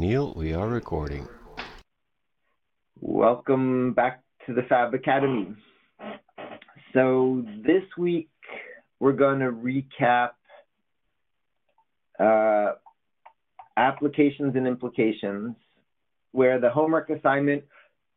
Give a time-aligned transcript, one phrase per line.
[0.00, 1.28] Neil, we are recording.
[3.02, 5.54] Welcome back to the Fab Academy.
[6.94, 8.30] So this week
[8.98, 10.30] we're going to recap
[12.18, 12.76] uh,
[13.76, 15.54] applications and implications,
[16.32, 17.64] where the homework assignment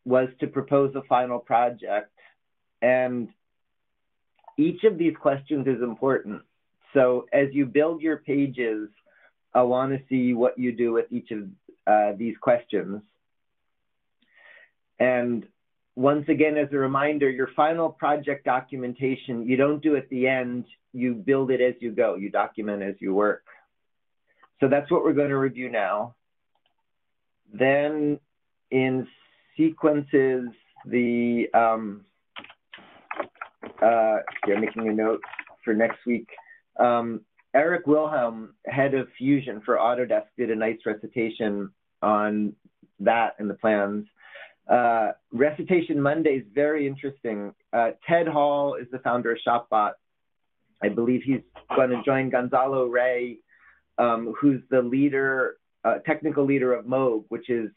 [0.05, 2.17] was to propose a final project.
[2.81, 3.27] And
[4.57, 6.43] each of these questions is important.
[6.93, 8.87] So as you build your pages,
[9.53, 11.39] I want to see what you do with each of
[11.87, 13.01] uh, these questions.
[14.99, 15.45] And
[15.95, 20.65] once again, as a reminder, your final project documentation, you don't do at the end,
[20.93, 23.43] you build it as you go, you document as you work.
[24.59, 26.15] So that's what we're going to review now.
[27.53, 28.19] Then
[28.71, 29.07] in
[29.57, 30.49] sequences,
[30.85, 32.05] the, um,
[33.81, 35.21] uh, I'm making a note
[35.63, 36.29] for next week.
[36.79, 37.21] Um,
[37.55, 41.69] Eric Wilhelm, head of Fusion for Autodesk, did a nice recitation
[42.01, 42.53] on
[42.99, 44.05] that and the plans.
[44.67, 47.53] Uh, recitation Monday is very interesting.
[47.71, 49.91] Uh, Ted Hall is the founder of ShopBot.
[50.81, 51.41] I believe he's
[51.75, 53.37] going to join Gonzalo Rey,
[53.97, 57.69] um, who's the leader, uh, technical leader of Moog, which is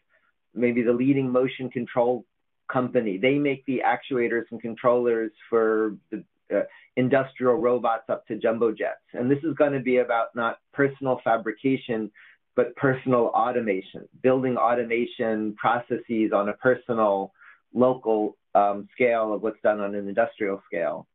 [0.55, 2.25] maybe the leading motion control
[2.73, 3.19] company.
[3.19, 6.25] They make the actuators and controllers for the
[6.55, 6.61] uh,
[6.97, 9.03] industrial robots up to jumbo jets.
[9.13, 12.11] And this is going to be about not personal fabrication,
[12.55, 17.33] but personal automation, building automation processes on a personal,
[17.75, 21.07] local um, scale of what's done on an industrial scale.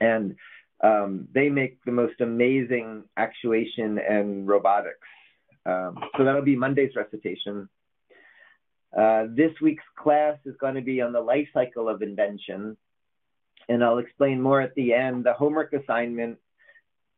[0.00, 0.36] And
[0.82, 4.96] um, they make the most amazing actuation and robotics.
[5.66, 7.68] Um, so that'll be Monday's recitation.
[8.96, 12.76] Uh, this week's class is going to be on the life cycle of invention
[13.70, 15.24] and I'll explain more at the end.
[15.24, 16.38] The homework assignment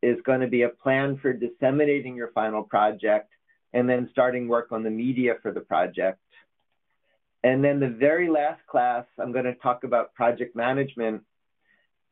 [0.03, 3.31] is going to be a plan for disseminating your final project
[3.73, 6.19] and then starting work on the media for the project.
[7.43, 11.23] And then the very last class, I'm going to talk about project management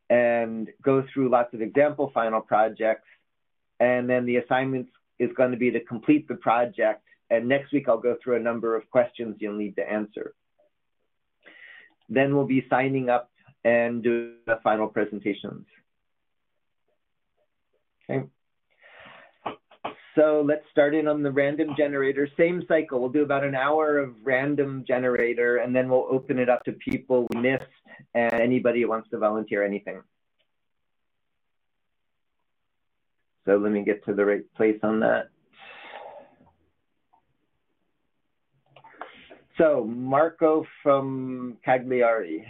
[0.09, 3.07] and go through lots of example final projects.
[3.79, 7.05] And then the assignment is going to be to complete the project.
[7.29, 10.33] And next week, I'll go through a number of questions you'll need to answer.
[12.09, 13.30] Then we'll be signing up
[13.65, 15.67] and do the final presentations.
[18.09, 18.27] Okay.
[20.17, 22.29] So let's start in on the random generator.
[22.37, 23.01] Same cycle.
[23.01, 26.73] We'll do about an hour of random generator, and then we'll open it up to
[26.73, 27.63] people we missed
[28.15, 30.03] and anybody who wants to volunteer anything.
[33.47, 35.31] So let me get to the right place on that.
[39.57, 42.47] So Marco from Cagliari.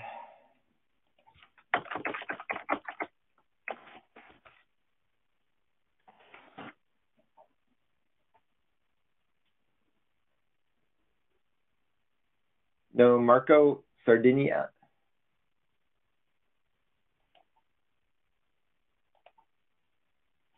[12.93, 14.71] No, Marco Sardinia.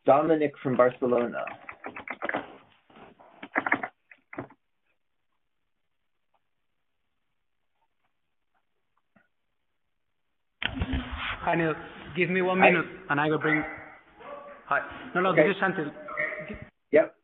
[0.04, 1.44] Dominic from Barcelona.
[11.44, 11.74] Hi, Neil.
[12.16, 13.62] Give me one minute and I will bring.
[14.66, 14.80] Hi.
[15.14, 15.46] No, no, Okay.
[15.46, 15.92] this is Santil.
[16.92, 17.14] Yep.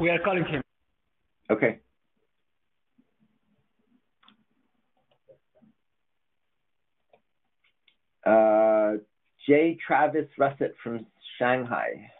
[0.00, 0.62] We are calling him.
[1.50, 1.80] Okay.
[8.24, 8.98] Uh,
[9.46, 9.78] J.
[9.86, 11.06] Travis Russet from
[11.38, 12.10] Shanghai.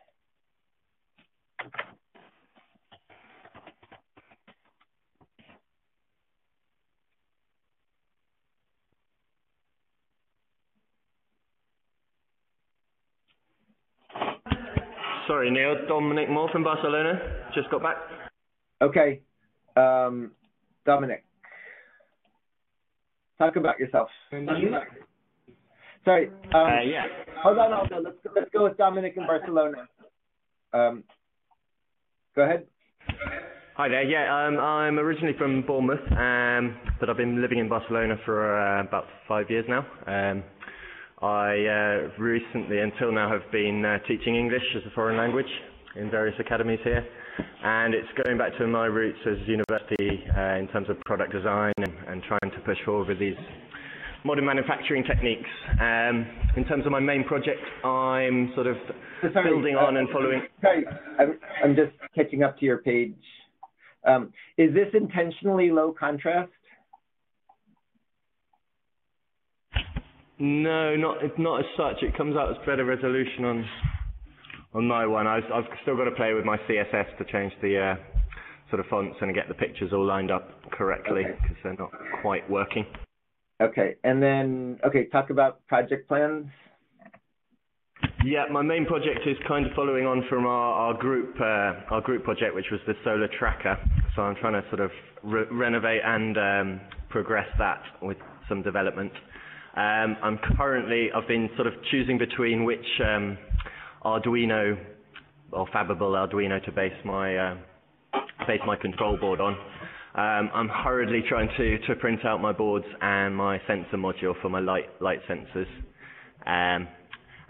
[15.27, 15.77] Sorry, Neil.
[15.87, 17.21] Dominic Moore from Barcelona.
[17.55, 17.99] Just got back.
[18.83, 19.21] Okay.
[19.77, 20.33] Um,
[20.85, 21.25] Dominic.
[23.39, 24.09] Talk about yourself.
[26.05, 26.29] Sorry.
[26.29, 27.07] Um, Uh, yeah.
[27.43, 28.05] Hold on, hold on.
[28.05, 29.89] Let's go, let's go with Dominic in Barcelona.
[30.73, 31.05] Um,
[32.35, 32.67] go ahead.
[33.77, 34.03] Hi there.
[34.03, 38.83] Yeah, um, I'm originally from Bournemouth, um, but I've been living in Barcelona for uh,
[38.83, 39.87] about five years now.
[40.07, 40.43] Um,
[41.23, 45.49] I uh, recently, until now, have been uh, teaching English as a foreign language
[45.97, 47.07] in various academies here,
[47.65, 51.73] and it's going back to my roots as university uh, in terms of product design
[51.79, 53.37] and, and trying to push forward with these
[54.25, 55.49] modern manufacturing techniques.
[55.81, 56.27] Um,
[56.57, 58.77] in terms of my main project, I'm sort of
[59.33, 60.43] sorry, building uh, on and following.
[60.61, 60.85] Sorry,
[61.19, 63.15] I'm, I'm just catching up to your page.
[64.07, 66.51] Um, is this intentionally low contrast?
[70.39, 72.03] No, not it's not as such.
[72.03, 73.69] It comes out as better resolution on
[74.73, 75.27] on my one.
[75.27, 78.21] I've, I've still got to play with my CSS to change the uh,
[78.71, 81.61] sort of fonts and get the pictures all lined up correctly because okay.
[81.63, 81.91] they're not
[82.23, 82.87] quite working.
[83.61, 86.47] Okay, and then okay, talk about project plans.
[88.25, 92.01] Yeah, my main project is kind of following on from our, our group uh, our
[92.01, 93.77] group project, which was the solar tracker.
[94.17, 94.91] So I'm trying to sort of
[95.23, 96.81] re renovate and um,
[97.11, 98.17] progress that with
[98.49, 99.13] some development.
[99.77, 103.37] Um, I'm currently I've been sort of choosing between which um,
[104.05, 104.79] Arduino
[105.53, 107.57] or fabbable Arduino to base my uh,
[108.47, 109.57] base my control board on.
[110.15, 114.49] Um, I'm hurriedly trying to, to print out my boards and my sensor module for
[114.49, 115.69] my light light sensors,
[116.47, 116.89] um,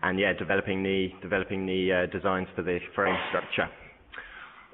[0.02, 3.66] and yeah, developing the developing the uh, designs for the frame structure.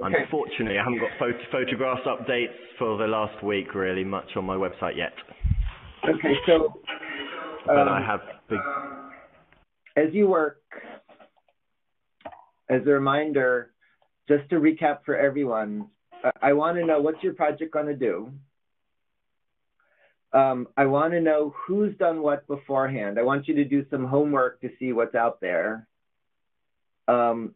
[0.05, 0.15] Okay.
[0.21, 4.57] Unfortunately, I haven't got phot photographs updates for the last week really much on my
[4.57, 5.13] website yet.
[6.05, 6.75] Okay, so
[7.67, 8.59] but um, I have big...
[9.97, 10.61] as you work.
[12.69, 13.71] As a reminder,
[14.29, 15.89] just to recap for everyone,
[16.43, 18.33] I want to know what's your project going to do.
[20.33, 23.19] Um, I want to know who's done what beforehand.
[23.19, 25.87] I want you to do some homework to see what's out there.
[27.09, 27.55] Um,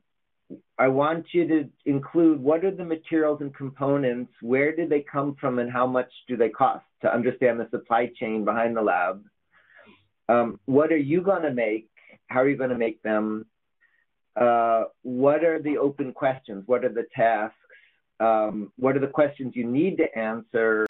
[0.79, 5.37] I want you to include what are the materials and components, where did they come
[5.41, 9.25] from, and how much do they cost to understand the supply chain behind the lab.
[10.29, 11.89] Um, what are you going to make?
[12.29, 13.47] How are you going to make them?
[14.37, 16.63] Uh, what are the open questions?
[16.67, 17.57] What are the tasks?
[18.21, 20.87] Um, what are the questions you need to answer,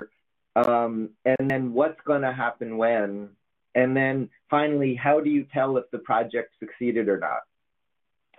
[0.56, 3.30] um, and then what's going to happen when,
[3.74, 7.40] and then finally, how do you tell if the project succeeded or not?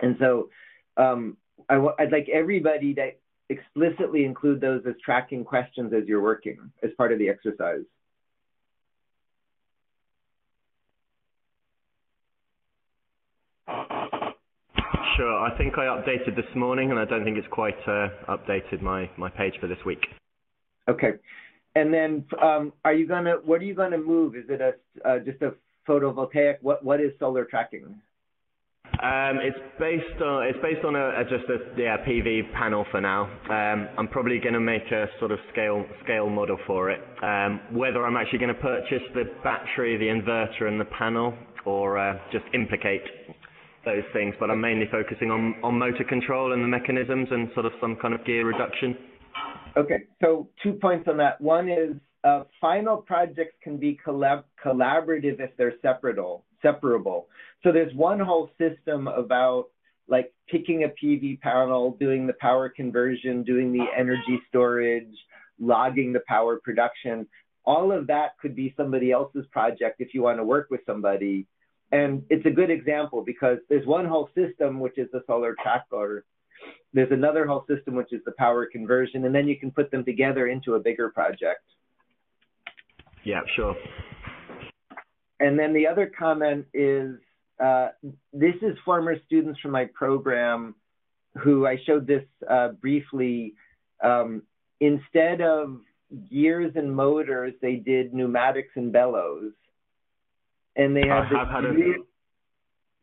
[0.01, 0.49] And so
[0.97, 1.37] um,
[1.69, 3.11] I w- I'd like everybody to
[3.49, 7.83] explicitly include those as tracking questions as you're working as part of the exercise.
[15.17, 15.39] Sure.
[15.39, 19.09] I think I updated this morning, and I don't think it's quite uh, updated my,
[19.17, 20.05] my page for this week.
[20.89, 21.13] Okay.
[21.75, 23.35] And then, um, are you gonna?
[23.45, 24.35] What are you gonna move?
[24.35, 25.53] Is it a uh, just a
[25.87, 26.55] photovoltaic?
[26.61, 28.01] What what is solar tracking?
[29.01, 32.99] Um, it's based on it's based on a, a just a yeah PV panel for
[32.99, 33.23] now.
[33.49, 36.99] Um, I'm probably going to make a sort of scale scale model for it.
[37.23, 41.33] Um, whether I'm actually going to purchase the battery, the inverter, and the panel,
[41.65, 43.01] or uh, just implicate
[43.85, 47.65] those things, but I'm mainly focusing on, on motor control and the mechanisms and sort
[47.65, 48.97] of some kind of gear reduction.
[49.77, 51.39] Okay, so two points on that.
[51.39, 56.45] One is uh, final projects can be collab collaborative if they're separable.
[56.61, 57.27] separable.
[57.63, 59.67] So there's one whole system about
[60.07, 65.15] like picking a PV panel, doing the power conversion, doing the energy storage,
[65.59, 67.25] logging the power production.
[67.63, 71.47] All of that could be somebody else's project if you want to work with somebody
[71.91, 76.25] and it's a good example because there's one whole system, which is the solar tracker.
[76.93, 80.05] There's another whole system, which is the power conversion, and then you can put them
[80.05, 81.63] together into a bigger project.
[83.23, 83.75] Yeah, sure.
[85.39, 87.15] And then the other comment is
[87.61, 87.89] uh,
[88.33, 90.75] this is former students from my program
[91.37, 93.53] who I showed this uh, briefly.
[94.03, 94.43] Um,
[94.79, 95.79] instead of
[96.29, 99.53] gears and motors, they did pneumatics and bellows
[100.75, 101.25] and they have.
[101.31, 101.73] I have had a.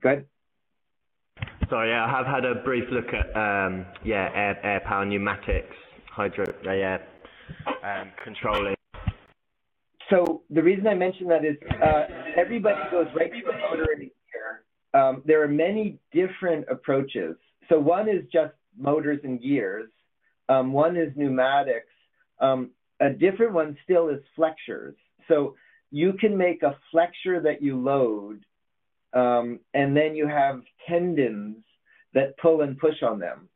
[0.00, 0.26] Good.
[1.68, 5.74] Sorry, yeah, I have had a brief look at um, yeah air air power pneumatics,
[6.10, 6.98] hydro uh, yeah
[7.82, 8.74] um, controlling.
[10.10, 12.04] So the reason I mention that is uh,
[12.36, 14.64] everybody goes right to the motor in gear.
[14.94, 17.36] Um, there are many different approaches.
[17.68, 19.90] So one is just motors and gears.
[20.48, 21.92] Um, one is pneumatics.
[22.40, 24.96] Um, a different one still is flexures.
[25.28, 25.56] So
[25.90, 28.44] you can make a flexure that you load,
[29.14, 31.56] um, and then you have tendons
[32.14, 33.48] that pull and push on them.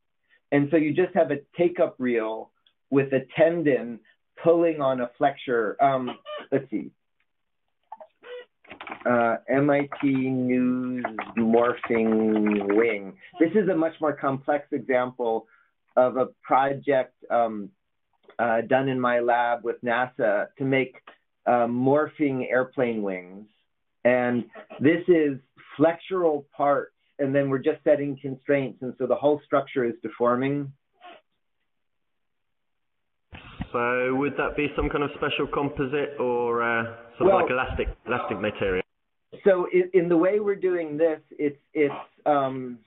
[0.50, 2.50] And so you just have a take up reel
[2.90, 4.00] with a tendon
[4.42, 5.76] pulling on a flexure.
[5.82, 6.10] Um,
[6.50, 6.90] let's see.
[9.06, 11.04] Uh, MIT News
[11.36, 13.14] morphing wing.
[13.40, 15.46] This is a much more complex example
[15.96, 17.70] of a project um,
[18.38, 20.96] uh, done in my lab with NASA to make
[21.46, 23.46] uh, morphing airplane wings.
[24.04, 24.44] And
[24.80, 25.38] this is
[25.78, 30.72] flexural parts, and then we're just setting constraints, and so the whole structure is deforming.
[33.72, 36.84] So would that be some kind of special composite or uh,
[37.16, 38.82] sort well, of like elastic elastic material?
[39.44, 41.94] So in, in, the way we're doing this, it's it's
[42.26, 42.78] um,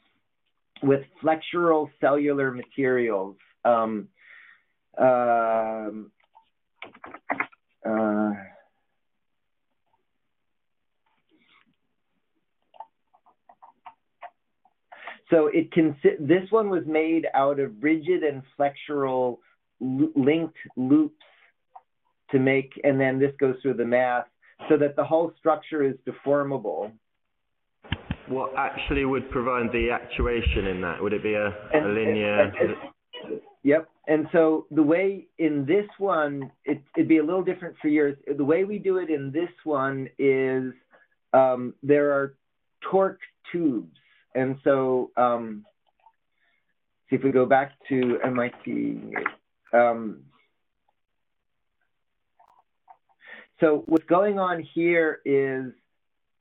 [0.83, 3.35] with flexural cellular materials.
[3.63, 4.09] Um,
[4.97, 6.11] um
[7.85, 8.31] uh,
[15.29, 19.37] so it can this one was made out of rigid and flexural
[19.79, 21.23] linked loops
[22.31, 24.25] to make, and then this goes through the math
[24.69, 26.91] so that the whole structure is deformable.
[28.27, 31.01] What actually would provide the actuation in that?
[31.01, 32.41] Would it be a, and, a linear?
[32.41, 32.75] And, and,
[33.65, 33.89] yep.
[34.07, 38.15] And so the way in this one, it, would be a little different for yours.
[38.37, 40.71] The way we do it in this one is
[41.33, 42.35] um, there are
[42.91, 43.19] torque
[43.51, 43.97] tubes.
[44.35, 45.65] And so um,
[47.09, 49.15] see if we go back to MIT.
[49.73, 50.21] Um,
[53.59, 55.71] so what's going on here is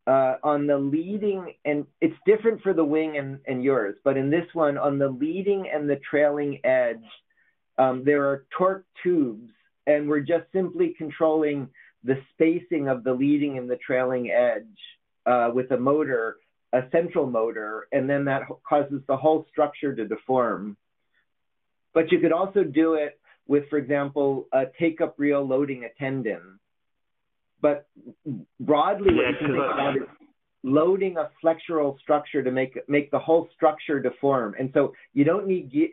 [0.07, 4.31] uh, on the leading, and it's different for the wing and, and yours, but in
[4.31, 7.05] this one, on the leading and the trailing edge,
[7.79, 9.51] um, there are torque tubes,
[9.87, 11.69] and we're just simply controlling
[12.05, 14.79] the spacing of the leading and the trailing edge
[15.27, 16.37] uh, with a motor,
[16.73, 20.77] a central motor, and then that causes the whole structure to deform.
[21.95, 26.59] But you could also do it with, for example, a take-up reel loading a tendon.
[27.65, 27.87] But
[28.61, 30.03] broadly, yeah, what you can think about is
[30.65, 34.55] loading a flexural structure to make make the whole structure deform.
[34.59, 35.89] And so you don't need you,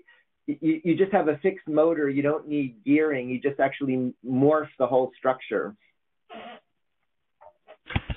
[0.47, 2.09] you just have a fixed motor.
[2.09, 3.29] You don't need gearing.
[3.29, 5.73] You just actually morph the whole structure.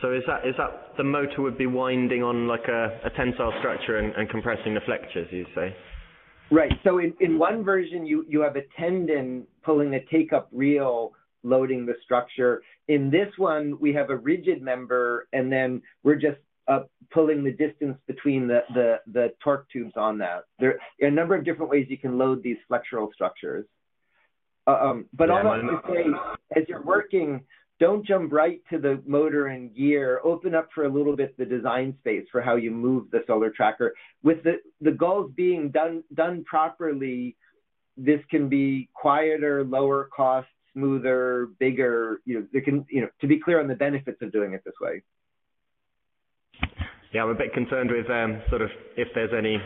[0.03, 3.53] So is that is that the motor would be winding on like a, a tensile
[3.61, 5.77] structure and, and compressing the flexures, you say?
[6.51, 6.73] Right.
[6.83, 11.13] So in, in one version, you, you have a tendon pulling a take up reel
[11.45, 12.63] loading the structure.
[12.89, 16.81] In this one, we have a rigid member, and then we're just uh,
[17.13, 20.45] pulling the distance between the, the, the torque tubes on that.
[20.59, 23.67] There are a number of different ways you can load these flexural structures.
[24.67, 26.05] Uh, um, but yeah, all to say,
[26.57, 27.43] as you're working,
[27.81, 30.21] don't jump right to the motor and gear.
[30.25, 33.51] Open up for a little bit the design space for how you move the solar
[33.51, 33.93] tracker.
[34.23, 37.37] With the, the gulls being done done properly,
[37.97, 42.21] this can be quieter, lower cost, smoother, bigger.
[42.27, 44.63] You know, there can you know to be clear on the benefits of doing it
[44.65, 45.03] this way.
[47.13, 49.59] Yeah, I'm a bit concerned with um, sort of if there's any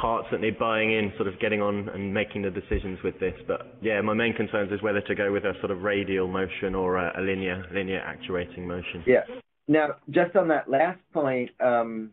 [0.00, 3.34] parts that need buying in, sort of getting on and making the decisions with this.
[3.46, 6.74] But yeah, my main concerns is whether to go with a sort of radial motion
[6.74, 9.04] or a, a linear linear actuating motion.
[9.06, 9.22] Yeah.
[9.66, 12.10] Now, just on that last point, um,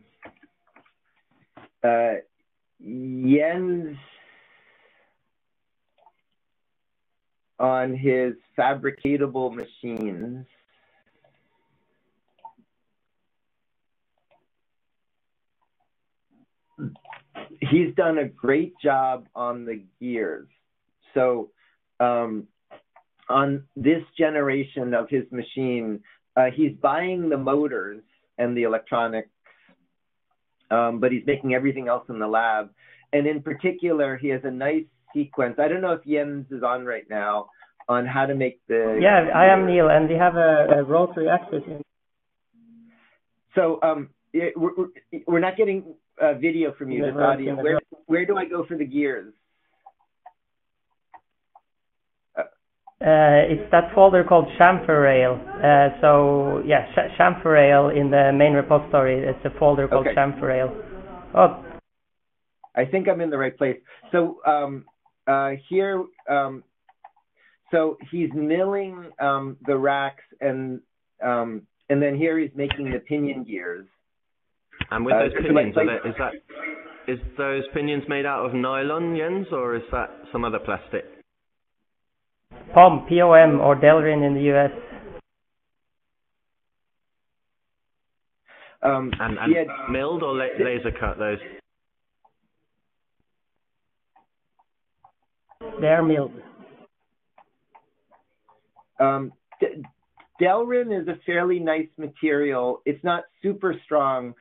[1.84, 2.14] uh,
[2.80, 3.96] Jens
[7.62, 10.44] on his fabricatable machines
[17.70, 20.48] he's done a great job on the gears.
[21.14, 21.50] So
[22.00, 22.48] um,
[23.28, 26.00] on this generation of his machine,
[26.36, 28.02] uh, he's buying the motors
[28.38, 29.28] and the electronics,
[30.70, 32.70] um, but he's making everything else in the lab.
[33.12, 35.56] And in particular, he has a nice sequence.
[35.58, 37.50] I don't know if Jens is on right now
[37.88, 38.98] on how to make the.
[39.00, 41.62] Yeah, I am Neil, and we have a, a rotary axis.
[43.54, 44.72] So um, it, we're,
[45.26, 47.54] we're not getting uh, video from you, this audio.
[47.56, 49.34] Where where do I go for the gears?
[53.02, 55.40] Uh, it's that folder called chamfer rail.
[55.56, 59.24] Uh, so yeah, sh- chamfer rail in the main repository.
[59.26, 60.14] It's a folder called okay.
[60.14, 60.72] chamfer rail.
[61.34, 61.64] Oh.
[62.76, 63.76] I think I'm in the right place.
[64.12, 64.84] So um,
[65.26, 66.64] uh, here, um,
[67.70, 70.80] so he's milling um, the racks and
[71.24, 73.86] um, and then here he's making the pinion gears.
[74.90, 76.32] And with uh, those pinions, there, is that
[77.06, 81.04] is those pinions made out of nylon, Jens, or is that some other plastic?
[82.74, 84.70] POM, POM, or Delrin in the US.
[88.82, 91.38] Um, and and had, milled or la laser cut those?
[95.80, 96.32] Milled.
[98.98, 99.32] Um,
[100.40, 102.82] Delrin is a fairly nice material.
[102.84, 104.34] It's not super strong,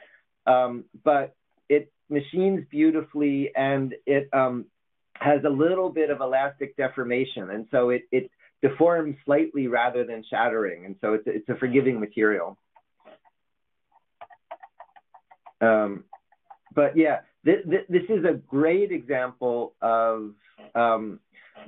[0.46, 1.36] um, but
[1.70, 4.66] it machines beautifully and it um,
[5.16, 7.52] has a little bit of elastic deformation.
[7.52, 10.86] And so it, it deforms slightly rather than shattering.
[10.86, 12.58] And so it's, it's a forgiving material.
[15.62, 16.06] Um,
[16.74, 20.34] but yeah, this, is a great example of
[20.76, 21.20] um,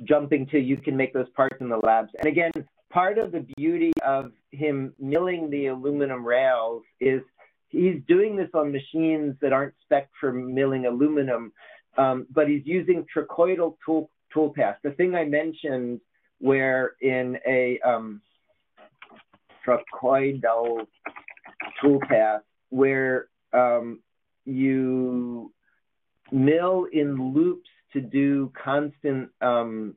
[0.04, 2.10] jumping to you can make those parts in the labs.
[2.20, 2.52] And again,
[2.92, 7.22] part of the beauty of him milling the aluminum rails is
[7.70, 11.52] he's doing this on machines that aren't spec for milling aluminum,
[11.98, 14.80] um, but he's using trochoidal tool tool paths.
[14.84, 16.02] The thing I mentioned,
[16.40, 18.22] where in a um,
[19.66, 20.88] trochoidal
[21.82, 24.00] tool path, where um,
[24.46, 25.52] you
[26.34, 29.96] mill in loops to do constant um,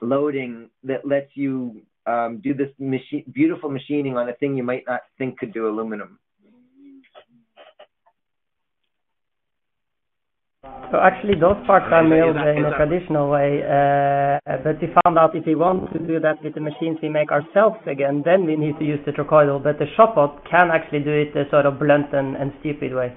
[0.00, 4.84] loading that lets you um, do this machine, beautiful machining on a thing you might
[4.86, 6.18] not think could do aluminum.
[10.90, 14.80] So actually, those parts are Is that- is milled in a traditional way, uh, but
[14.80, 17.78] we found out if we want to do that with the machines we make ourselves
[17.86, 19.62] again, then we need to use the trochoidal.
[19.62, 23.12] But the Shopbot can actually do it the sort of blunt and, and stupid way.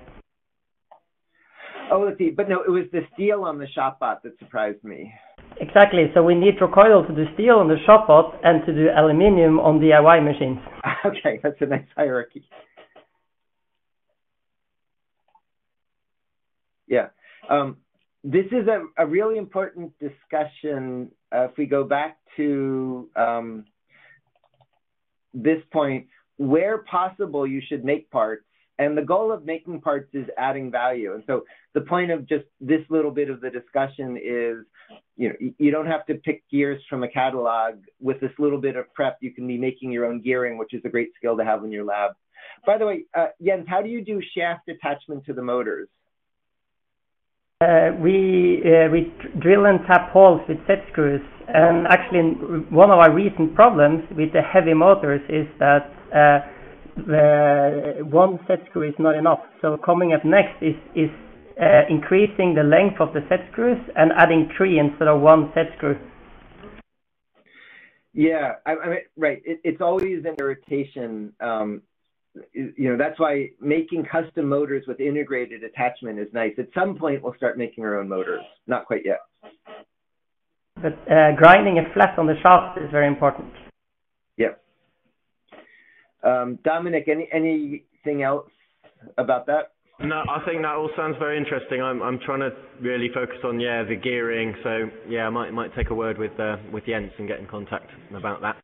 [1.92, 2.32] Oh, let's see.
[2.32, 5.14] But no, it was the steel on the Shopbot that surprised me.
[5.60, 6.12] Exactly.
[6.14, 9.80] So we need trochoidal to do steel on the Shopbot and to do aluminium on
[9.80, 10.58] DIY machines.
[11.06, 12.48] okay, that's a nice hierarchy.
[16.88, 17.08] Yeah.
[17.50, 17.78] Um,
[18.24, 21.12] this is a, a really important discussion.
[21.32, 23.66] Uh, if we go back to um,
[25.34, 28.44] this point, where possible, you should make parts.
[28.78, 31.14] And the goal of making parts is adding value.
[31.14, 34.66] And so the point of just this little bit of the discussion is,
[35.16, 37.76] you know, you don't have to pick gears from a catalog.
[38.02, 40.82] With this little bit of prep, you can be making your own gearing, which is
[40.84, 42.12] a great skill to have in your lab.
[42.66, 45.88] By the way, uh, Jens, how do you do shaft attachment to the motors?
[47.62, 52.20] Uh, we uh, we drill and tap holes with set screws, and actually
[52.70, 55.90] one of our recent problems with the heavy motors is that
[56.98, 59.40] uh, the one set screw is not enough.
[59.62, 61.10] So coming up next is is
[61.62, 65.68] uh, increasing the length of the set screws and adding three instead of one set
[65.78, 65.98] screw.
[68.14, 69.42] Yeah, I, I mean, right.
[69.44, 71.34] It, it's always an irritation.
[71.42, 71.82] Um,
[72.54, 76.54] you know, that's why making custom motors with integrated attachment is nice.
[76.58, 78.42] At some point, we'll start making our own motors.
[78.68, 79.20] Not quite yet.
[80.76, 83.54] But uh, grinding it flat on the shaft is very important.
[84.38, 84.56] Yeah.
[86.26, 88.50] Um, Dominic, any anything else
[89.18, 89.72] about that?
[90.00, 91.82] No, I think that all sounds very interesting.
[91.82, 94.54] I'm I'm trying to really focus on yeah the gearing.
[94.64, 97.48] So yeah, I might might take a word with uh, with Jens and get in
[97.48, 98.58] contact about that.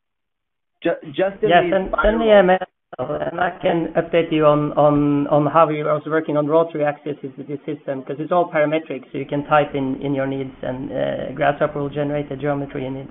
[0.84, 2.66] Ju- just in Yes, these send, send me spiral- a mail
[3.00, 6.84] and I can update you on, on, on how we are also working on rotary
[6.84, 10.28] axis with this system because it's all parametric, so you can type in, in your
[10.28, 13.08] needs and uh, Grasshopper will generate the geometry you need.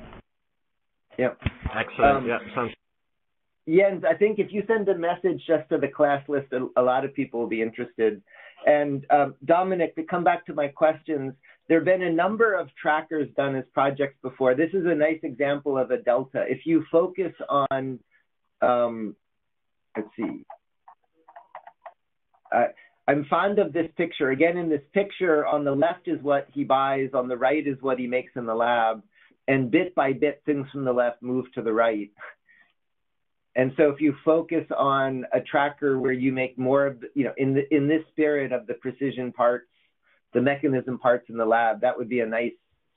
[1.18, 1.30] Yeah.
[1.74, 2.16] Excellent.
[2.18, 2.72] Um, yeah, sounds
[3.68, 7.04] Jens, I think if you send a message just to the class list, a, lot
[7.04, 8.22] of people will be interested.
[8.66, 11.34] And um, Dominic, to come back to my questions,
[11.68, 14.54] there have been a number of trackers done as projects before.
[14.54, 16.44] This is a nice example of a delta.
[16.48, 18.00] If you focus on,
[18.60, 19.14] um,
[19.96, 20.44] let's see,
[22.52, 22.66] uh,
[23.06, 24.30] I'm fond of this picture.
[24.30, 27.76] Again, in this picture, on the left is what he buys, on the right is
[27.80, 29.02] what he makes in the lab.
[29.48, 32.10] And bit by bit, things from the left move to the right.
[33.56, 37.24] And so if you focus on a tracker where you make more of, the, you
[37.24, 39.66] know, in the, in this spirit of the precision parts,
[40.32, 42.52] the mechanism parts in the lab, that would be a nice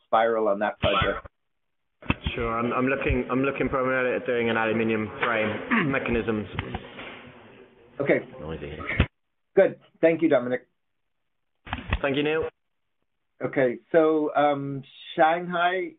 [0.06, 1.28] spiral on that project.
[2.36, 2.58] sure.
[2.58, 6.48] I'm I'm looking I'm looking primarily at doing an aluminium frame mechanisms.
[8.00, 8.70] Okay, Noisy.
[8.70, 9.08] here.
[9.56, 9.80] good.
[10.02, 10.68] Thank you, Dominic.
[12.02, 12.50] Thank you, Neil.
[13.44, 14.84] Okay, so um,
[15.16, 15.92] Shanghai,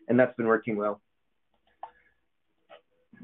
[0.08, 1.00] and that's been working well.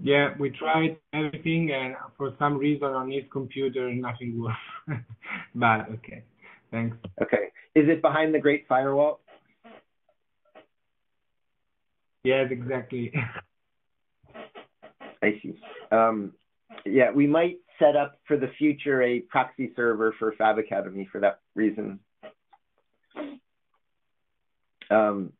[0.01, 5.01] Yeah, we tried everything, and for some reason on his computer, nothing works.
[5.55, 6.23] but okay,
[6.71, 6.95] thanks.
[7.21, 9.19] Okay, is it behind the Great Firewall?
[12.23, 13.13] Yes, exactly.
[15.23, 15.53] I see.
[15.91, 16.33] Um,
[16.85, 21.21] yeah, we might set up for the future a proxy server for Fab Academy for
[21.21, 21.99] that reason.
[24.91, 25.31] Um,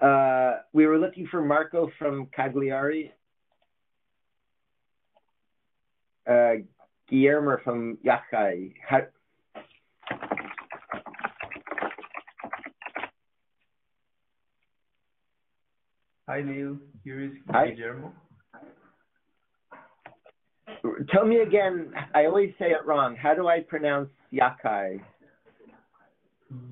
[0.00, 3.12] uh, we were looking for Marco from Cagliari.
[6.28, 6.54] Uh,
[7.08, 7.98] Guillermo from.
[8.06, 9.00] How,
[16.28, 17.74] Hi Neil, here is Hi.
[20.82, 21.04] Guillermo.
[21.12, 21.92] tell me again.
[22.14, 23.16] I always say it wrong.
[23.16, 25.00] How do I pronounce Yakai?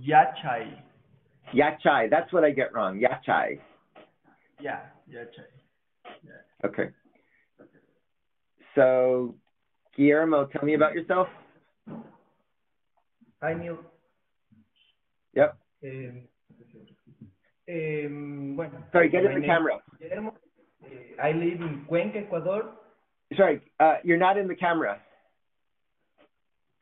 [0.00, 0.76] Yachay.
[1.54, 2.10] Yachai.
[2.10, 3.00] That's what I get wrong.
[3.00, 3.60] Yachai.
[4.60, 5.46] Yeah, Yachay.
[6.64, 6.90] Okay.
[8.74, 9.34] So,
[9.96, 11.28] Guillermo, tell me about yourself.
[13.42, 13.78] Hi, Neil.
[15.34, 15.58] Yep.
[15.82, 16.22] Um,
[17.68, 19.78] um, bueno, Sorry, get in the name camera.
[19.98, 20.34] Guillermo.
[20.84, 22.72] Uh, I live in Cuenca, Ecuador.
[23.36, 25.00] Sorry, uh, you're not in the camera.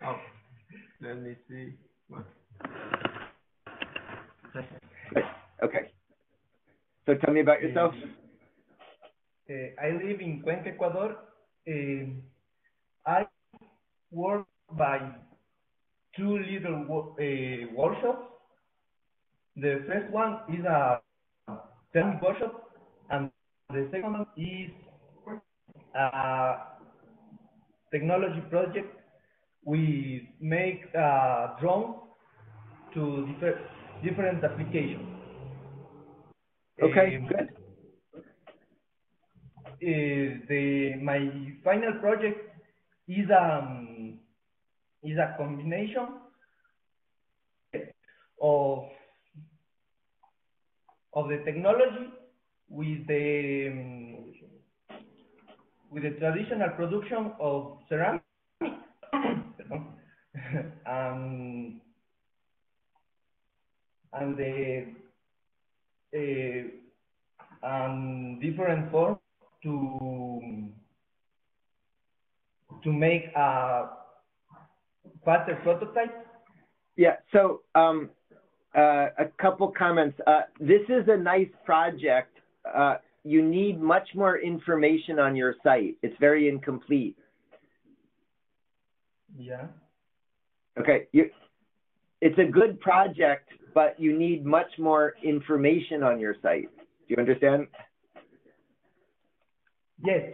[0.05, 0.17] Oh,
[1.01, 1.75] let me see.
[5.63, 5.91] Okay.
[7.07, 7.95] So tell me about yourself.
[9.51, 11.17] Uh, I live in Cuenca, Ecuador.
[11.67, 12.23] Um,
[13.07, 13.27] I
[14.11, 14.99] work by
[16.17, 18.25] two little wo- uh, workshops.
[19.57, 21.01] The first one is a
[21.93, 22.71] ceramic workshop,
[23.11, 23.31] and
[23.71, 24.71] the second one is
[25.95, 26.53] a
[27.93, 28.89] technology project.
[29.65, 31.97] We make uh, drones
[32.95, 33.61] to differ,
[34.05, 35.09] different applications.
[36.83, 37.49] Okay, Um, good.
[39.67, 41.21] uh, the my
[41.65, 42.41] final project
[43.09, 44.21] is um
[45.03, 46.21] is a combination
[48.43, 48.85] of
[51.15, 52.13] of the technology
[52.71, 54.28] with the um,
[55.91, 58.23] with the traditional production of ceramic
[59.59, 59.85] perdón,
[64.13, 64.87] and the
[66.15, 66.63] uh,
[67.63, 69.19] and different forms
[69.63, 70.69] to
[72.83, 73.89] to make a
[75.25, 76.27] faster prototype.
[76.97, 77.17] Yeah.
[77.33, 78.11] So, um,
[78.77, 80.19] uh, a couple comments.
[80.27, 82.37] Uh, this is a nice project.
[83.29, 85.97] You need much more information on your site.
[86.03, 87.19] It's very incomplete.
[89.37, 89.67] Yeah.
[90.81, 91.09] Okay.
[91.13, 91.29] You,
[92.23, 96.71] it's a good project, but you need much more information on your site.
[96.75, 97.67] Do you understand?
[100.03, 100.33] Yes.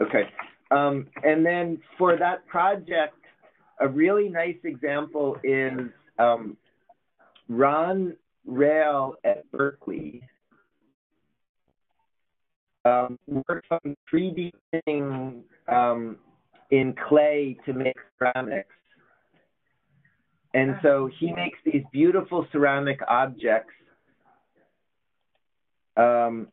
[0.00, 0.30] Okay.
[0.70, 3.16] Um, and then for that project,
[3.82, 5.78] a really nice example is
[6.18, 6.56] um,
[7.50, 10.22] Ron Rael at Berkeley
[12.88, 16.16] um, worked on 3D printing um,
[16.70, 18.74] in clay to make ceramics.
[20.54, 23.74] And so he makes these beautiful ceramic objects.
[25.96, 26.48] Um,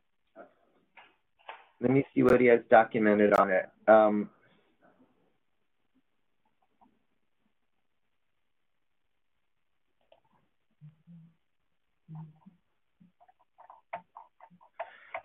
[1.81, 3.69] let me see what he has documented on it.
[3.87, 4.29] Um,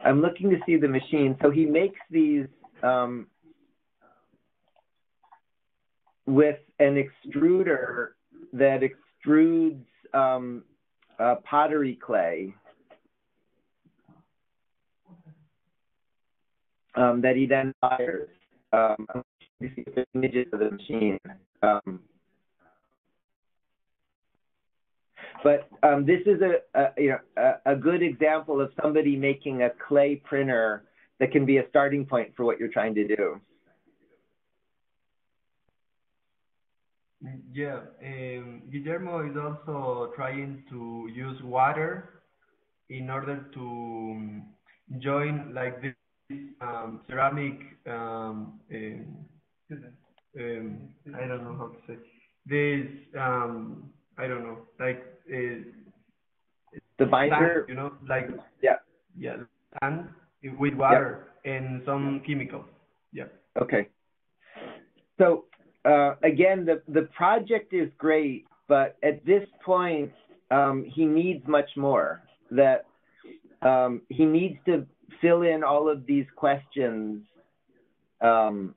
[0.04, 1.36] I'm looking to see the machine.
[1.42, 2.46] So he makes these
[2.82, 3.26] um,
[6.26, 8.08] with an extruder
[8.52, 9.84] that extrudes
[10.14, 10.64] um,
[11.18, 12.54] uh, pottery clay.
[16.94, 18.28] um, that he then fires.
[18.72, 19.06] Um,
[19.60, 21.18] you see the images of the machine.
[21.62, 22.00] Um,
[25.42, 29.70] but um, this is a, a you know a, good example of somebody making a
[29.88, 30.84] clay printer
[31.18, 33.40] that can be a starting point for what you're trying to do.
[37.52, 37.80] Yeah.
[38.02, 42.22] Um, Guillermo is also trying to use water
[42.88, 44.46] in order to um,
[44.98, 45.94] join like this
[46.60, 47.60] um, ceramic.
[47.86, 48.60] Um,
[50.38, 51.98] um, I don't know how to say
[52.46, 52.86] this.
[54.20, 58.28] I don't know, like uh, The binder, you know, like
[58.62, 58.76] yeah.
[59.16, 59.36] yeah,
[59.80, 60.08] sand
[60.58, 62.66] with water and some chemicals.
[63.12, 63.24] Yeah.
[63.60, 63.88] Okay.
[65.18, 65.44] So
[65.84, 70.12] uh, again, the the project is great, but at this point,
[70.50, 72.22] um, he needs much more.
[72.50, 72.86] That
[73.62, 74.86] um, he needs to
[75.20, 77.22] fill in all of these questions.
[78.20, 78.74] Um,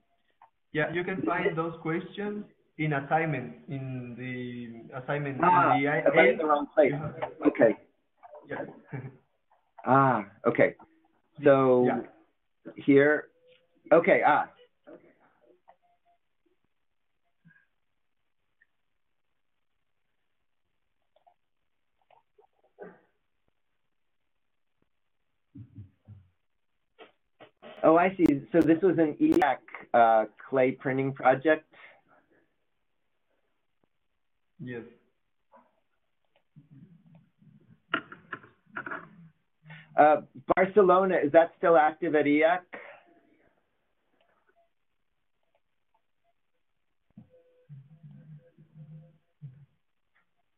[0.71, 2.45] Yeah, you can find those questions
[2.77, 6.93] in assignment in the assignment ah, in the I in the wrong place?
[7.47, 7.75] Okay.
[8.49, 8.65] Yeah.
[9.85, 10.75] Ah, okay.
[11.43, 11.99] So Yeah.
[12.77, 13.27] here,
[13.91, 14.21] okay.
[14.25, 14.47] Ah,
[27.83, 28.25] Oh, I see.
[28.53, 29.57] So this was an IAAC
[29.93, 31.72] uh, clay printing project.
[34.63, 34.81] Yes.
[39.97, 40.21] Uh,
[40.55, 42.59] Barcelona, is that still active at IAAC?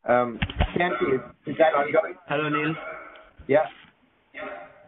[0.08, 0.40] Um,
[0.78, 2.14] Santi, is, is that ongoing?
[2.28, 2.76] Hello, Neil.
[3.48, 3.66] Yeah.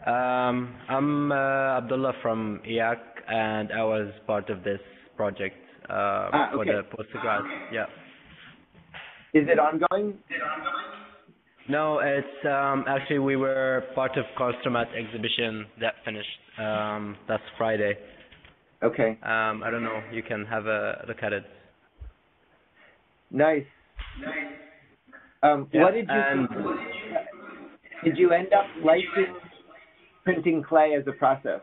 [0.05, 1.35] Um, I'm uh,
[1.79, 4.79] Abdullah from IAAC, and I was part of this
[5.17, 5.55] project
[5.89, 7.41] uh, Ah, for the postgrad.
[7.73, 7.85] Yeah.
[9.33, 10.17] Is it ongoing?
[11.69, 17.97] No, it's um, actually we were part of Construmat exhibition that finished um, last Friday.
[18.83, 19.17] Okay.
[19.23, 20.01] Um, I don't know.
[20.13, 21.43] You can have a look at it.
[23.31, 23.65] Nice.
[25.43, 26.47] Um, Yeah, what did you and-
[28.03, 29.35] did you end up liking
[30.23, 31.59] printing clay as a process?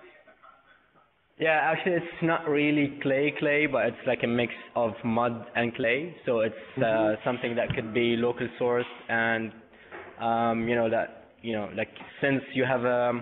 [1.39, 5.75] Yeah, actually, it's not really clay clay, but it's like a mix of mud and
[5.75, 6.15] clay.
[6.27, 9.53] So it's uh, something that could be local sourced, and
[10.21, 11.89] um, you know that you know like
[12.21, 13.13] since you have a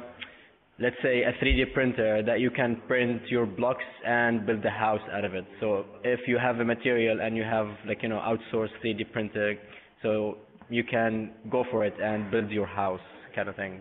[0.79, 5.01] let's say a 3D printer that you can print your blocks and build a house
[5.13, 5.47] out of it.
[5.61, 9.55] So if you have a material and you have like you know outsourced 3D printer,
[10.03, 10.37] so
[10.69, 13.01] you can go for it and build your house
[13.35, 13.81] kind of thing.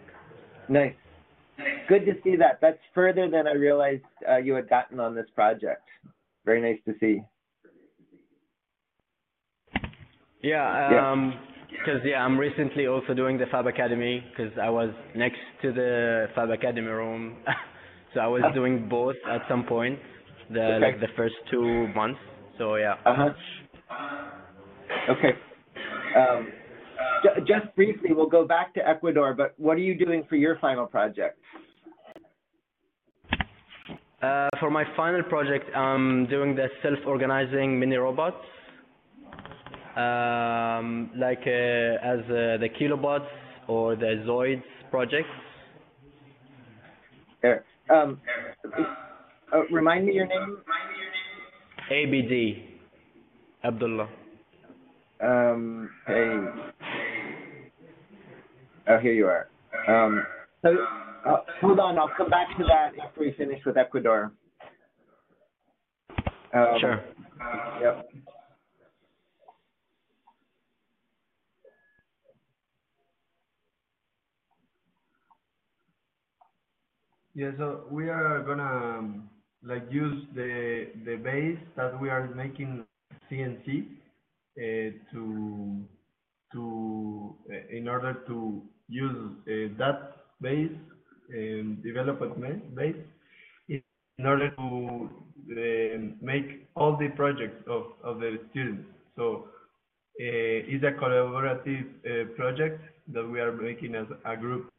[0.69, 0.93] Nice.
[1.87, 2.59] Good to see that.
[2.61, 5.83] That's further than I realized uh, you had gotten on this project.
[6.45, 7.21] Very nice to see.
[10.41, 11.11] Yeah, Yeah.
[11.11, 11.37] um
[11.85, 16.29] 'cause yeah, I'm recently also doing the Fab Academy because I was next to the
[16.35, 17.37] Fab Academy room,
[18.13, 19.99] so I was doing both at some point,
[20.49, 20.79] the Okay.
[20.79, 22.19] like the first two months.
[22.57, 22.95] So yeah.
[23.05, 23.33] Uh huh.
[25.09, 25.33] Okay.
[26.15, 26.51] Um,
[27.23, 30.57] ju- just briefly, we'll go back to Ecuador, but what are you doing for your
[30.59, 31.39] final project?
[34.21, 38.37] Uh, for my final project, I'm doing the self-organizing mini robots,
[39.95, 43.25] um, like uh, as uh, the kilobots
[43.67, 45.27] or the Zooids projects.
[47.41, 47.65] There.
[47.89, 48.21] Um,
[49.51, 50.59] uh, remind me your name.
[51.89, 52.79] ABD,
[53.63, 54.07] Abdullah.
[55.19, 56.37] Um, hey.
[58.87, 59.47] Oh, here you are.
[59.87, 60.23] Um,
[60.61, 60.75] so,
[61.25, 64.31] uh, hold on, I'll come back to that after we finish with Ecuador.
[66.53, 67.03] Um, Sure.
[67.81, 68.09] Yep.
[77.33, 79.29] Yeah, so we are gonna um,
[79.63, 82.85] like use the the base that we are making
[83.31, 83.87] CNC
[84.57, 85.85] uh, to
[86.51, 90.75] to uh, in order to use uh, that base
[91.83, 92.95] development base
[93.69, 95.09] in order to
[95.51, 98.87] uh, make all the projects of, of the students.
[99.15, 99.47] So
[100.19, 102.81] uh, it's a collaborative uh, project
[103.13, 104.69] that we are making as a group.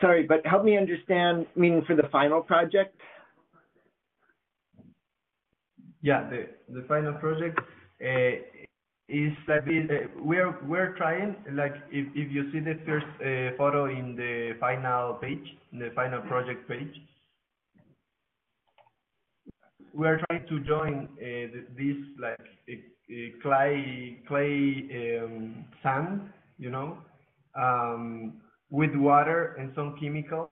[0.00, 2.96] Sorry, but help me understand, meaning for the final project?
[6.02, 7.58] Yeah, the the final project
[8.00, 8.30] uh,
[9.10, 9.90] is this.
[9.90, 14.52] Uh, we're we're trying like if if you see the first uh, photo in the
[14.60, 16.94] final page, the final project page,
[19.92, 26.98] we're trying to join uh, this like uh, uh, clay clay um, sand, you know,
[27.60, 28.34] um,
[28.70, 30.50] with water and some chemical.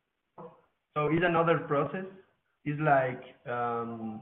[0.97, 2.07] So it's another process.
[2.65, 4.21] It's like um,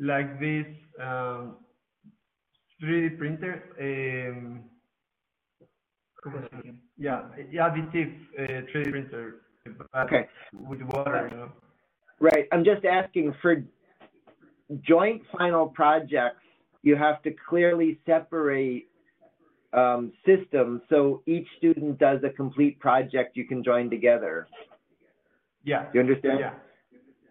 [0.00, 0.66] like this
[1.00, 1.58] um,
[2.82, 3.62] 3D printer.
[3.80, 4.64] Um,
[6.96, 9.34] yeah, yeah, additive uh, 3D printer,
[9.96, 10.26] Okay.
[10.52, 11.52] with water, you know.
[12.20, 12.46] Right.
[12.52, 13.62] I'm just asking for
[14.80, 16.42] joint final projects,
[16.82, 18.86] you have to clearly separate
[19.72, 24.46] um, systems so each student does a complete project you can join together.
[25.64, 25.86] Yeah.
[25.92, 26.40] You understand?
[26.40, 26.54] Yeah.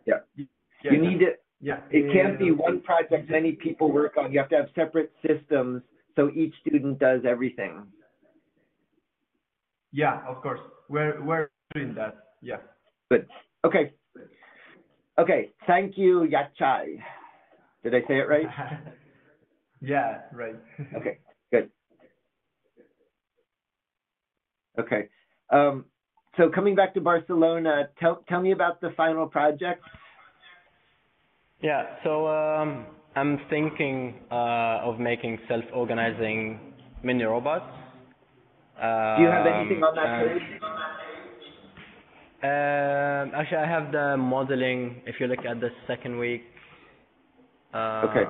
[0.05, 0.45] Yeah.
[0.83, 1.31] Yeah, You need to,
[1.63, 1.79] Yeah.
[1.91, 4.33] it can't be uh, one project many people work on.
[4.33, 5.81] You have to have separate systems
[6.13, 7.87] so each student does everything.
[9.93, 10.59] Yeah, of course.
[10.89, 12.15] We're we're doing that.
[12.41, 12.57] Yeah.
[13.09, 13.27] Good.
[13.63, 13.93] Okay.
[15.17, 15.51] Okay.
[15.65, 16.97] Thank you, Yachai.
[17.81, 18.47] Did I say it right?
[19.81, 20.21] yeah.
[20.33, 20.55] Right.
[20.97, 21.19] Okay,
[21.51, 21.69] good.
[24.77, 25.07] Okay.
[25.49, 25.85] Um,
[26.35, 29.81] so coming back to Barcelona, tell tell me about the final project.
[31.63, 36.59] Yeah, so um, I'm thinking uh, of making self-organizing
[37.03, 37.71] mini robots.
[38.75, 40.41] Do you have anything on that Um, page?
[42.43, 45.01] Um, actually, I have the modeling.
[45.05, 46.43] If you look at the second week,
[47.73, 48.25] um, Okay.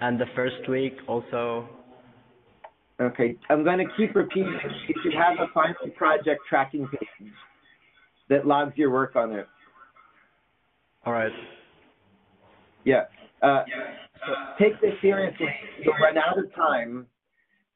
[0.00, 1.68] and the first week also.
[2.98, 4.58] Okay, I'm going to keep repeating.
[4.64, 7.30] If you should have a final project tracking page
[8.30, 9.46] that logs your work on it.
[11.04, 11.32] All right.
[12.86, 13.04] Yeah.
[13.42, 13.64] Uh,
[14.58, 15.48] take this seriously.
[15.82, 17.06] You'll run out of time.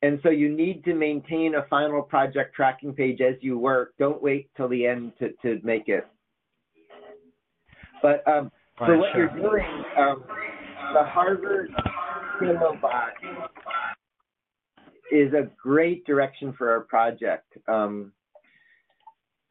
[0.03, 3.93] And so you need to maintain a final project tracking page as you work.
[3.99, 6.07] Don't wait till the end to, to make it.
[8.01, 9.31] But um, for Right, what sure.
[9.37, 10.25] you're doing, um,
[10.95, 11.71] the Harvard
[12.41, 13.11] Kilobot
[15.13, 17.59] is a great direction for our project.
[17.69, 18.13] Um,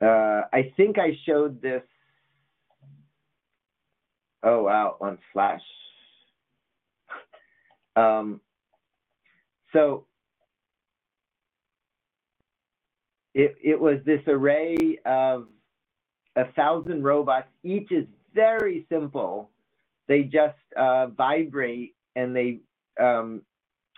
[0.02, 1.84] uh, I think I showed this.
[4.44, 5.62] Oh wow, on Flash.
[7.96, 8.42] Um,
[9.74, 10.06] so
[13.34, 15.48] it it was this array of
[16.36, 17.48] a thousand robots.
[17.64, 19.50] Each is very simple.
[20.08, 22.60] They just uh, vibrate and they
[23.00, 23.42] um,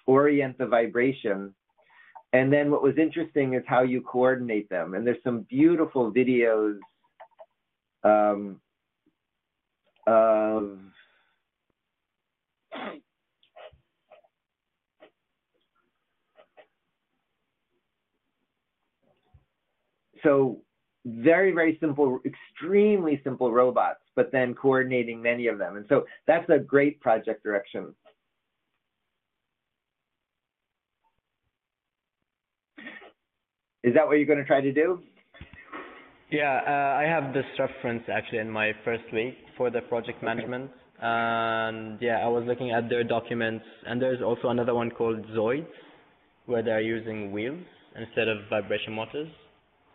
[0.05, 1.53] orient the vibration.
[2.33, 4.93] And then what was interesting is how you coordinate them.
[4.93, 6.77] And there's some beautiful videos
[8.03, 8.59] um,
[10.07, 10.79] of
[20.23, 20.61] so
[21.05, 25.77] very very simple extremely simple robots but then coordinating many of them.
[25.77, 27.95] And so that's a great project direction.
[33.83, 35.01] Is that what you're going to try to do
[36.31, 40.71] Yeah, uh, I have this reference actually in my first week for the project management.
[41.01, 45.65] And yeah, I was looking at their documents, and there's also another one called Zooids,
[46.45, 47.63] where they're using wheels
[47.99, 49.29] instead of vibration motors.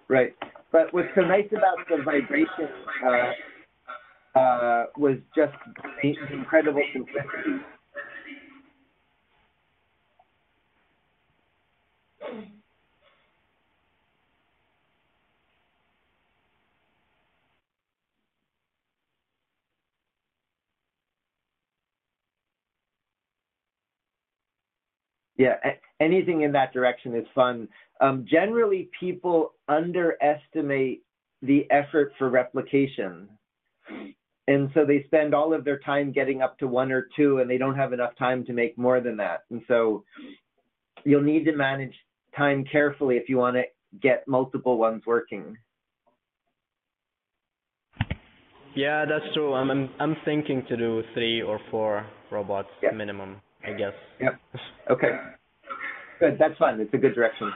[0.08, 0.34] right
[0.72, 2.68] but what's so nice about the vibration
[3.04, 5.54] uh, uh, was just
[6.02, 7.64] the incredible simplicity
[25.38, 25.56] Yeah,
[26.00, 27.68] anything in that direction is fun.
[28.00, 31.02] Um, generally, people underestimate
[31.42, 33.28] the effort for replication.
[34.48, 37.50] And so they spend all of their time getting up to one or two, and
[37.50, 39.40] they don't have enough time to make more than that.
[39.50, 40.04] And so
[41.04, 41.94] you'll need to manage
[42.36, 43.64] time carefully if you want to
[44.00, 45.56] get multiple ones working.
[48.74, 49.54] Yeah, that's true.
[49.54, 52.90] I'm I'm, I'm thinking to do three or four robots Yeah.
[52.92, 53.92] minimum, I guess.
[54.20, 54.40] Yep.
[54.90, 55.10] Okay.
[56.20, 56.36] Good.
[56.38, 56.80] That's fun.
[56.80, 57.52] It's a good direction.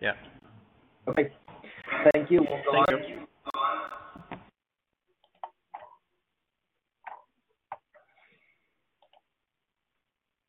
[0.00, 0.12] Yeah.
[1.08, 1.32] Okay.
[2.12, 2.46] Thank you.
[2.48, 2.98] We'll Thank on.
[3.08, 3.26] you.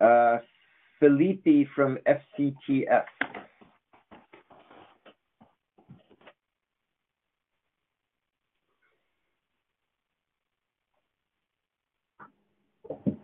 [0.06, 0.38] Uh,
[1.00, 3.06] Felipe from FCTF.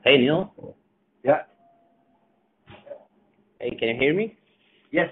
[0.03, 0.75] Hey Neil.
[1.23, 1.43] Yeah.
[3.59, 4.35] Hey, can you hear me?
[4.91, 5.09] Yes.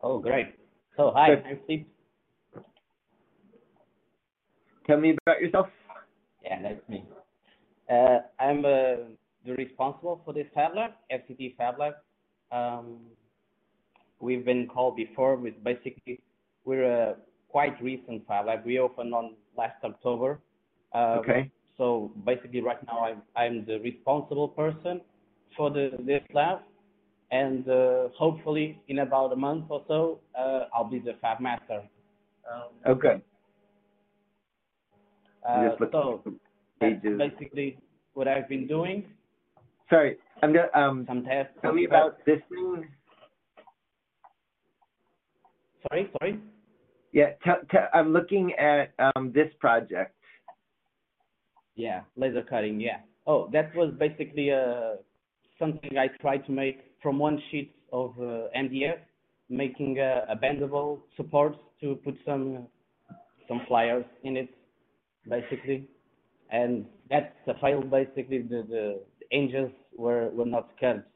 [0.00, 0.54] Oh, great.
[0.96, 1.44] So hi, Good.
[1.44, 1.86] I'm Steve.
[4.86, 5.66] Tell me about yourself.
[6.44, 7.04] Yeah, that's me.
[7.90, 9.10] Uh, I'm uh,
[9.44, 11.94] the responsible for this Fab Lab, FCT Fab Lab.
[12.52, 12.98] Um,
[14.20, 16.20] we've been called before with basically
[16.64, 17.16] we're a
[17.48, 18.64] quite recent Fab Lab.
[18.64, 20.38] We opened on last October.
[20.92, 21.50] Uh, Okay.
[21.76, 25.00] So basically, right now I'm I'm the responsible person
[25.56, 26.60] for the this lab,
[27.30, 31.82] and uh, hopefully in about a month or so, uh, I'll be the fab master.
[32.50, 33.22] Um, good.
[35.48, 36.22] uh, so
[37.18, 37.78] basically
[38.14, 39.04] what I've been doing.
[39.90, 41.04] Sorry, I'm gonna um.
[41.08, 41.52] Some tests.
[41.60, 42.86] Tell me about this thing.
[45.88, 46.40] Sorry, sorry.
[47.12, 47.30] Yeah,
[47.92, 50.14] I'm looking at um this project.
[51.76, 52.80] Yeah, laser cutting.
[52.80, 52.98] Yeah.
[53.26, 54.96] Oh, that was basically uh,
[55.58, 58.98] something I tried to make from one sheet of uh, MDF,
[59.48, 62.66] making a, a bendable support to put some
[63.48, 64.48] some flyers in it,
[65.28, 65.86] basically,
[66.50, 67.82] and that's a fail.
[67.82, 69.00] Basically, the the,
[69.30, 71.06] hinges were were not cut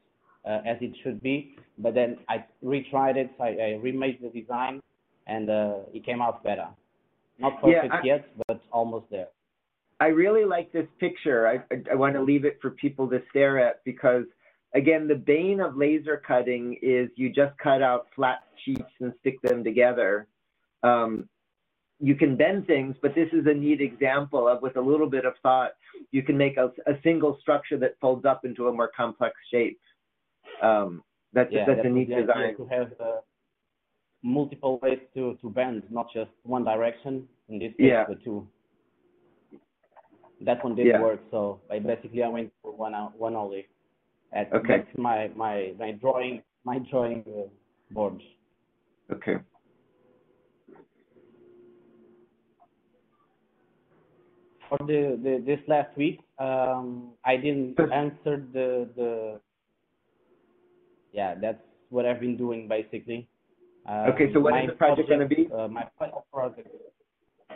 [0.45, 1.55] uh, as it should be.
[1.77, 3.31] But then I retried it.
[3.39, 4.81] I, I remade the design,
[5.27, 6.67] and uh, it came out better.
[7.39, 9.27] Not Yeah, perfect I- yet, but almost there.
[9.99, 11.47] I really like this picture.
[11.47, 14.23] I, I, I want to leave it for people to stare at because,
[14.73, 19.41] again, the bane of laser cutting is you just cut out flat sheets and stick
[19.41, 20.27] them together.
[20.83, 21.27] Um,
[21.99, 25.25] you can bend things, but this is a neat example of with a little bit
[25.25, 25.71] of thought,
[26.11, 29.79] you can make a, a single structure that folds up into a more complex shape.
[30.63, 32.55] Um, that's yeah, that's that a neat design.
[32.55, 33.17] To have uh,
[34.23, 37.27] multiple ways to, to bend, not just one direction.
[37.49, 38.05] In this case, Yeah.
[38.07, 38.47] the two.
[40.41, 41.01] That one didn't Yeah.
[41.01, 41.21] work.
[41.31, 43.67] So I basically I went for one one only.
[44.31, 44.77] At, Okay.
[44.77, 47.49] That's my my my drawing my drawing uh,
[47.91, 48.21] board.
[49.11, 49.37] Okay.
[54.69, 59.39] For the, the this last week, um, I didn't answer the the.
[61.11, 63.27] Yeah, that's what I've been doing basically.
[63.87, 65.49] Um, Okay, so what is the project gonna be?
[65.51, 66.69] Uh, my final project.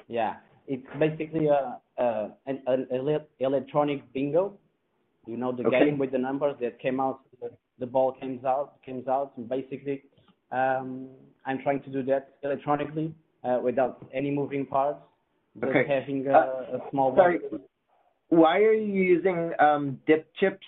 [0.07, 4.57] Yeah, it's basically a, a an, an ele- electronic bingo.
[5.25, 5.85] You know the Okay.
[5.85, 7.21] game with the numbers that came out.
[7.79, 10.03] The, ball comes out, comes out, and basically,
[10.51, 11.09] um,
[11.45, 13.13] I'm trying to do that electronically
[13.43, 14.99] uh, without any moving parts.
[15.59, 15.85] Just Okay.
[15.87, 17.15] having a, Uh, a small.
[17.15, 17.39] sorry.
[17.39, 17.63] box.
[18.29, 20.65] Why are you using um, dip chips?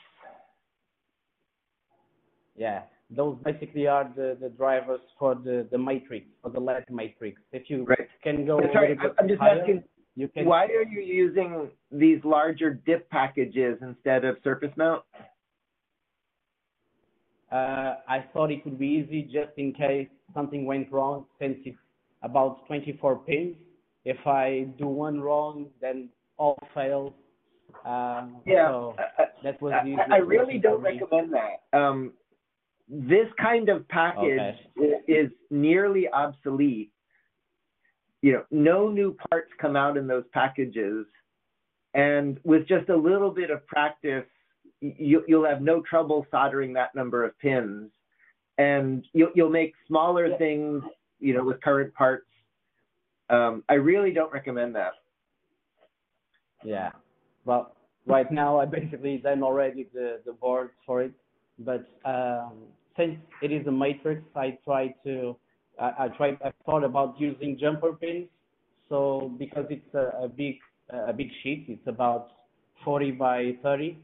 [2.56, 7.42] Yeah, those basically are the, the drivers for the, the matrix, for the LED matrix.
[7.52, 8.08] If you Right.
[8.24, 9.84] can go Sorry, I'm just higher, asking.
[10.16, 10.46] You can.
[10.46, 15.04] Why are you using these larger dip packages instead of surface mount?
[17.52, 21.78] Uh, I thought it would be easy just in case something went wrong, since it's
[22.24, 23.56] about 24 pins.
[24.04, 27.14] If I do one wrong, then all fails.
[27.86, 28.96] Um, Yeah, So
[29.44, 31.78] that was I, the I really don't recommend that.
[31.78, 32.14] Um,
[32.88, 35.02] this kind of package Okay.
[35.08, 36.92] is nearly obsolete.
[38.26, 41.06] You know, no new parts come out in those packages,
[41.94, 44.26] and with just a little bit of practice,
[44.82, 47.92] you, you'll have no trouble soldering that number of pins,
[48.58, 50.38] and you'll you'll make smaller Yeah.
[50.40, 50.84] things,
[51.20, 52.26] you know, with current parts.
[53.30, 54.94] Um, I really don't recommend that.
[56.64, 56.94] Yeah.
[57.46, 57.76] Well,
[58.08, 61.12] right now I basically done already the, the board for it,
[61.60, 62.54] but um,
[62.98, 65.38] since it is a matrix, I try to
[65.80, 68.28] I, I tried I thought about using jumper pins.
[68.90, 70.56] So because it's a, a big
[70.90, 72.30] a big sheet, it's about
[72.84, 73.98] 40 by 30.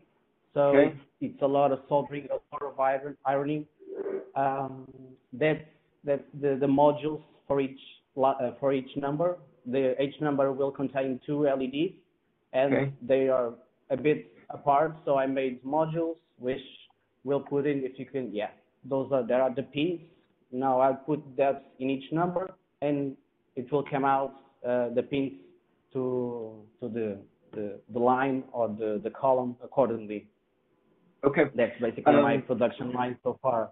[0.54, 0.88] So Okay.
[0.88, 3.66] it's, it's a lot of soldering, a lot of iron, ironing.
[4.36, 4.88] Um,
[5.34, 5.64] that's
[6.04, 7.80] that's the, the modules for each
[8.18, 9.38] uh, for each number.
[9.66, 11.94] The each number will contain two LEDs
[12.54, 12.94] and Okay.
[13.02, 13.54] they are
[13.90, 14.96] a bit apart.
[15.06, 16.62] So I made modules which
[17.24, 18.50] will put in if you can yeah
[18.84, 20.02] those are there are the pins.
[20.52, 23.16] Now I'll put that in each number and
[23.56, 24.34] it will come out
[24.66, 25.34] uh, the pins
[25.94, 27.18] to to the,
[27.54, 30.28] the the line or the the column accordingly.
[31.24, 31.46] Okay.
[31.56, 33.72] That's basically my Um, production line so far.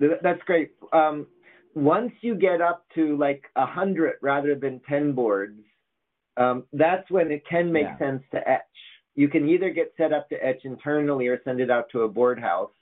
[0.00, 0.72] That's great.
[0.92, 1.26] Um,
[1.74, 5.60] once you get up to like a hundred rather than ten boards,
[6.36, 7.98] um, that's when it can make Yeah.
[7.98, 8.76] sense to etch.
[9.14, 12.08] You can either get set up to etch internally or send it out to a
[12.08, 12.72] board house.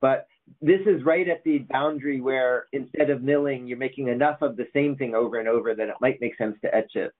[0.00, 0.28] But
[0.60, 4.66] this is right at the boundary where instead of milling, you're making enough of the
[4.72, 7.12] same thing over and over that it might make sense to etch it.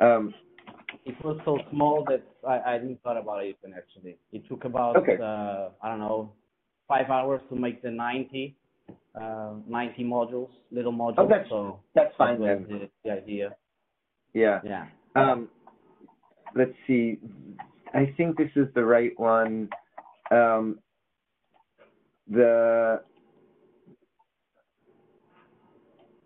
[0.00, 0.34] Um,
[1.04, 4.16] It was so small that I, I didn't thought about it even actually.
[4.32, 5.16] It took about Okay.
[5.20, 6.32] uh, I don't know
[6.88, 8.56] five hours to make the 90,
[9.20, 11.14] uh, 90 modules, little modules.
[11.18, 12.78] Oh, that's- so that's fine was then.
[12.80, 13.56] the, the idea.
[14.34, 14.60] yeah.
[14.64, 14.86] Yeah.
[15.16, 15.48] Um,
[16.54, 17.18] let's see.
[17.94, 19.68] I think this is the right one.
[20.30, 20.78] Um,
[22.28, 23.02] the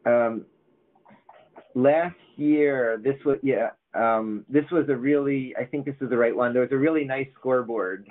[0.06, 0.46] um,
[1.74, 3.70] last year, this was yeah.
[3.94, 5.54] Um, this was a really.
[5.58, 6.52] I think this is the right one.
[6.52, 8.06] There was a really nice scoreboard.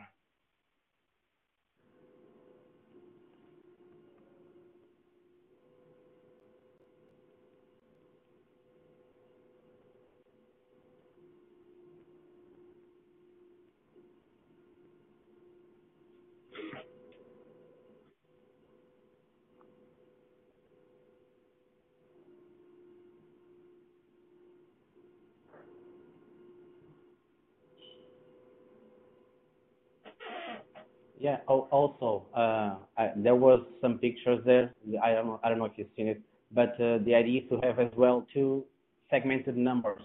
[31.20, 31.38] Yeah.
[31.50, 34.74] al- Also, uh, I, there was some pictures there.
[35.04, 35.40] I don't know.
[35.44, 36.22] I don't know if you've seen it,
[36.52, 38.66] but uh, the idea is to have as well two
[39.10, 40.02] segmented numbers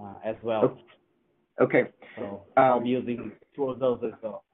[0.00, 0.78] uh, as well.
[1.60, 1.84] Okay,
[2.16, 4.44] So I'll Um, be using two of those as well.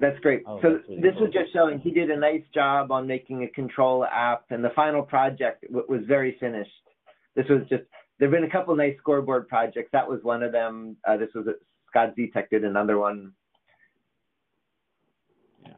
[0.00, 0.42] that's great.
[0.46, 1.22] Oh, so that's really this cool.
[1.24, 4.70] was just showing he did a nice job on making a control app, and the
[4.76, 6.70] final project was very finished.
[7.34, 7.82] This was just
[8.18, 9.90] there've been a couple nice scoreboard projects.
[9.92, 10.96] That was one of them.
[11.06, 11.46] Uh, this was
[11.88, 13.32] Scott Zetek did another one.
[15.64, 15.72] Yeah.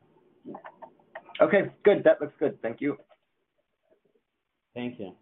[1.41, 2.05] Okay, good.
[2.05, 2.61] That looks good.
[2.61, 2.97] Thank you.
[4.75, 5.13] Thank you.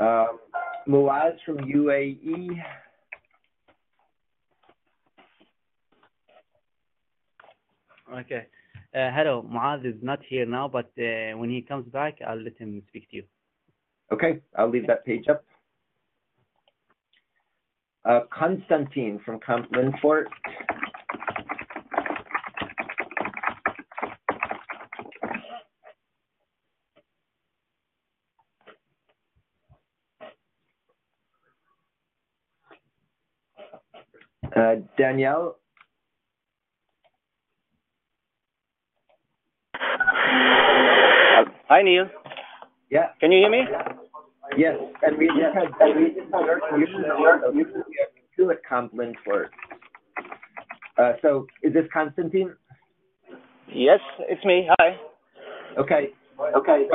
[0.00, 0.38] Um,
[0.88, 1.58] Muaz from.
[1.58, 2.62] UAE.
[8.12, 8.46] Okay.
[8.94, 12.58] Uh, hello, Muaz is not here now, but uh, when he comes back, I'll let
[12.58, 13.24] him speak to you.
[14.12, 15.44] Okay, I'll leave that page up.
[18.04, 20.24] Uh, Konstantin from Kamp-Lintfort.
[34.54, 35.56] Uh, Danielle,
[41.68, 42.06] Hi, Neil.
[42.90, 43.62] yeah, Can you hear me?
[44.56, 47.82] Yes, and we just had, and we just had our usually
[48.36, 49.46] two at Kamp-Lintfort.
[50.98, 52.54] Uh, so is this Constantine?
[53.72, 54.68] Yes, it's me.
[54.78, 54.96] Hi.
[55.78, 56.86] Okay, okay.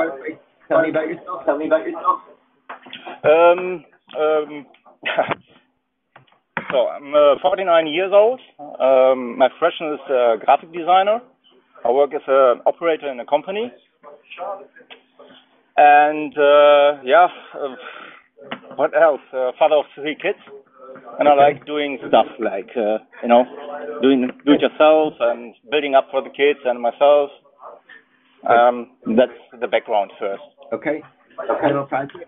[0.68, 1.44] Tell me about yourself.
[1.44, 2.20] Tell me about yourself.
[3.24, 3.84] Um,
[4.16, 4.66] um,
[6.70, 8.40] so I'm uh, 49 years old.
[8.58, 11.20] Um, my profession is uh, graphic designer.
[11.84, 13.72] I work as an operator in a company.
[15.78, 17.76] And uh, yeah, uh,
[18.74, 19.20] what else?
[19.32, 20.38] Uh, father of three kids,
[21.20, 23.44] and I like doing stuff like uh, you know,
[24.02, 27.30] doing do it yourself and building up for the kids and myself.
[28.42, 30.42] Um, that's the background first.
[30.72, 31.00] Okay.
[31.60, 32.24] Final project.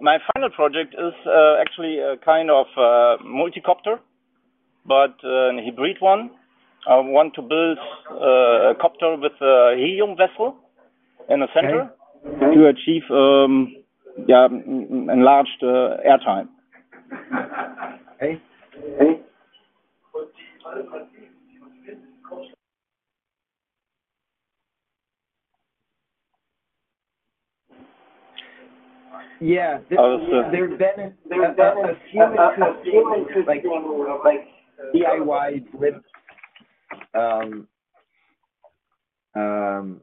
[0.00, 3.98] My final project is uh, actually a kind of uh, multi-copter,
[4.86, 6.30] but uh, a hybrid one.
[6.88, 7.78] I want to build
[8.08, 10.54] uh, a copter with a helium vessel
[11.28, 11.90] in the center
[12.54, 13.74] to achieve um,
[14.26, 16.48] yeah, m- m- enlarged uh, airtime.
[18.16, 18.40] Okay.
[19.00, 19.20] Okay.
[29.40, 33.64] Yeah, there, I was, uh, there have been a, a, a, a few interesting, like,
[34.24, 34.48] like
[34.94, 36.04] DIY blimp,
[37.14, 37.68] um,
[39.36, 40.00] um,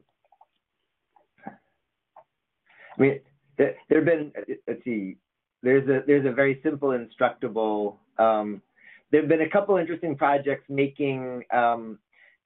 [2.96, 3.20] I mean,
[3.58, 4.32] there, there have been,
[4.66, 5.16] let's see,
[5.62, 8.62] there's a, there's a very simple instructable, um,
[9.10, 11.98] there have been a couple interesting projects making, um,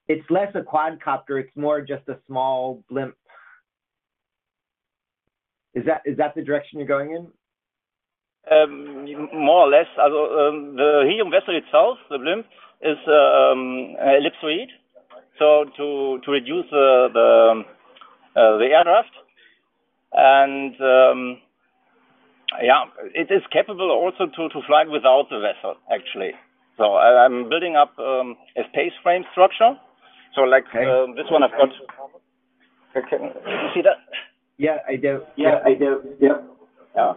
[0.08, 3.14] it's less a quadcopter, it's more just a small blimp.
[5.74, 7.26] Is that, is that the direction you're going in?
[8.50, 12.46] Um, more or less, also, um, the helium vessel itself, the blimp,
[12.80, 14.68] is um, ellipsoid,
[15.38, 17.62] so to to reduce the the,
[18.40, 19.10] uh, the air draft,
[20.12, 21.38] and um,
[22.62, 22.84] yeah,
[23.14, 26.32] it is capable also to to fly without the vessel actually.
[26.76, 29.74] So I, I'm building up um, a space frame structure.
[30.34, 30.84] So like Okay.
[30.84, 31.70] uh, this one, I've got.
[32.94, 33.98] Can you see that?
[34.56, 35.20] Yeah, I do.
[35.36, 36.02] Yeah, I do.
[36.20, 36.44] Yep.
[36.96, 37.12] Yeah.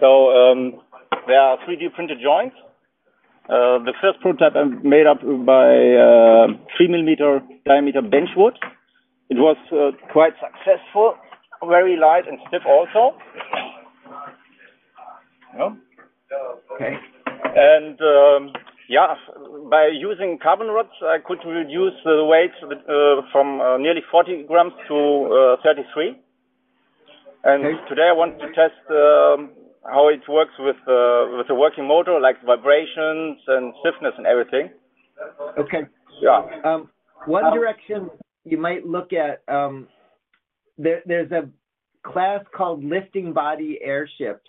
[0.00, 0.80] So um,
[1.26, 2.56] there are 3D printed joints.
[3.48, 5.66] Uh, the first prototype I made up by
[5.98, 6.46] uh,
[6.76, 8.54] 3 millimeter diameter bench wood.
[9.28, 11.14] It was uh, quite successful,
[11.66, 13.16] very light and stiff also.
[15.56, 15.74] Yeah.
[16.74, 16.94] Okay.
[17.56, 18.52] And um,
[18.88, 19.14] yeah,
[19.70, 24.72] by using carbon rods, I could reduce the weight uh, from uh, nearly 40 grams
[24.88, 26.18] to uh, 33.
[27.42, 27.88] And Okay.
[27.88, 29.50] today I want to test um,
[29.84, 34.70] how it works with uh, with the working motor, like vibrations and stiffness and everything.
[35.58, 35.82] Okay.
[36.20, 36.42] Yeah.
[36.64, 36.90] Um,
[37.26, 38.10] one direction
[38.44, 39.88] you might look at, um,
[40.82, 41.48] there, there's a
[42.06, 44.46] class called lifting body airships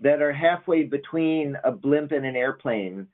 [0.00, 3.06] that are halfway between a blimp and an airplane.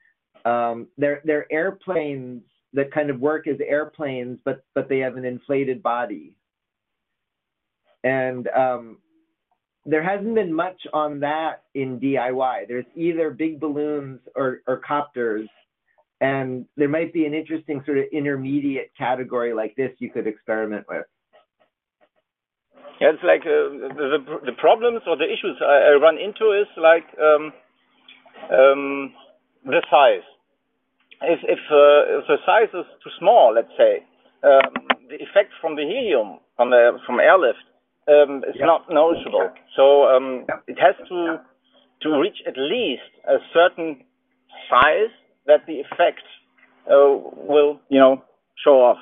[0.45, 2.41] Um, they're, they're airplanes
[2.73, 6.33] that kind of work as airplanes, but, but they have an inflated body.
[8.03, 8.97] And um,
[9.85, 12.67] there hasn't been much on that in DIY.
[12.67, 15.47] There's either big balloons or, or copters
[16.21, 20.85] and there might be an interesting sort of intermediate category like this you could experiment
[20.89, 21.05] with.
[22.99, 26.67] Yeah, it's like uh, the, the problems or the issues I, I run into is
[26.75, 27.53] like um,
[28.51, 29.13] um,
[29.63, 30.27] the size.
[31.21, 34.03] If if, uh, if the size is too small, let's say,
[34.43, 37.63] um, the effect from the helium from the from airlift
[38.07, 38.65] um, is Yeah.
[38.65, 39.49] not noticeable.
[39.75, 40.59] So um, Yeah.
[40.67, 41.39] it has to
[42.03, 44.03] to reach at least a certain
[44.69, 45.11] size
[45.47, 46.23] that the effect
[46.87, 47.15] uh,
[47.47, 48.23] will you know
[48.63, 48.99] show off.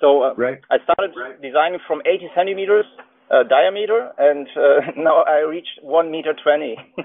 [0.00, 0.60] So uh, Right.
[0.70, 2.86] I started designing from 80 centimeters
[3.30, 6.76] uh, diameter, and uh, now I reached one meter 20.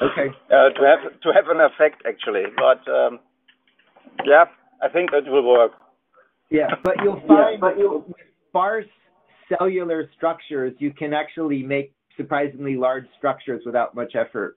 [0.00, 0.34] Okay.
[0.50, 3.20] uh, to have to have an effect actually, but um,
[4.24, 4.46] yeah,
[4.82, 5.72] I think that will work.
[6.50, 8.16] Yeah, but you'll find with
[8.48, 8.86] sparse
[9.48, 14.56] cellular structures, you can actually make surprisingly large structures without much effort.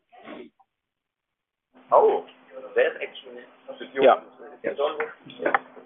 [1.91, 2.25] Oh,
[2.75, 3.43] that's actually
[4.01, 4.15] yeah.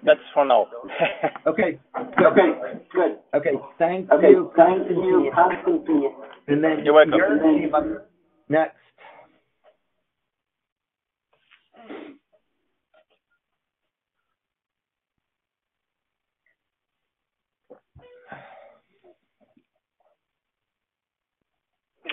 [0.03, 0.67] That's for now.
[1.47, 1.79] Okay.
[1.97, 2.49] Okay.
[2.93, 3.19] Good.
[3.33, 3.51] Okay.
[3.77, 4.51] Thank Okay, you.
[4.55, 6.11] thank you, Constantine.
[6.47, 7.13] And then You're welcome.
[7.15, 7.83] your name up
[8.49, 8.75] next.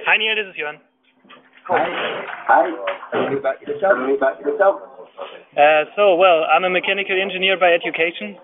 [0.07, 0.78] Hi Neil, this is Jörn.
[1.68, 1.87] Hi.
[2.49, 2.66] Hi.
[3.12, 3.80] Tell me about yourself.
[3.80, 4.80] Tell me about yourself.
[5.56, 8.36] Uh, so, well, I'm a mechanical engineer by education,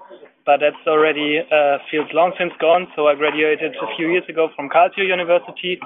[0.47, 2.87] but that's already uh, field long since gone.
[2.97, 5.79] So I graduated a few years ago from Karlsruhe University,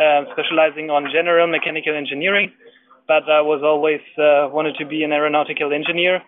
[0.00, 2.52] uh, specializing on general mechanical engineering.
[3.06, 6.22] But I was always uh, wanted to be an aeronautical engineer.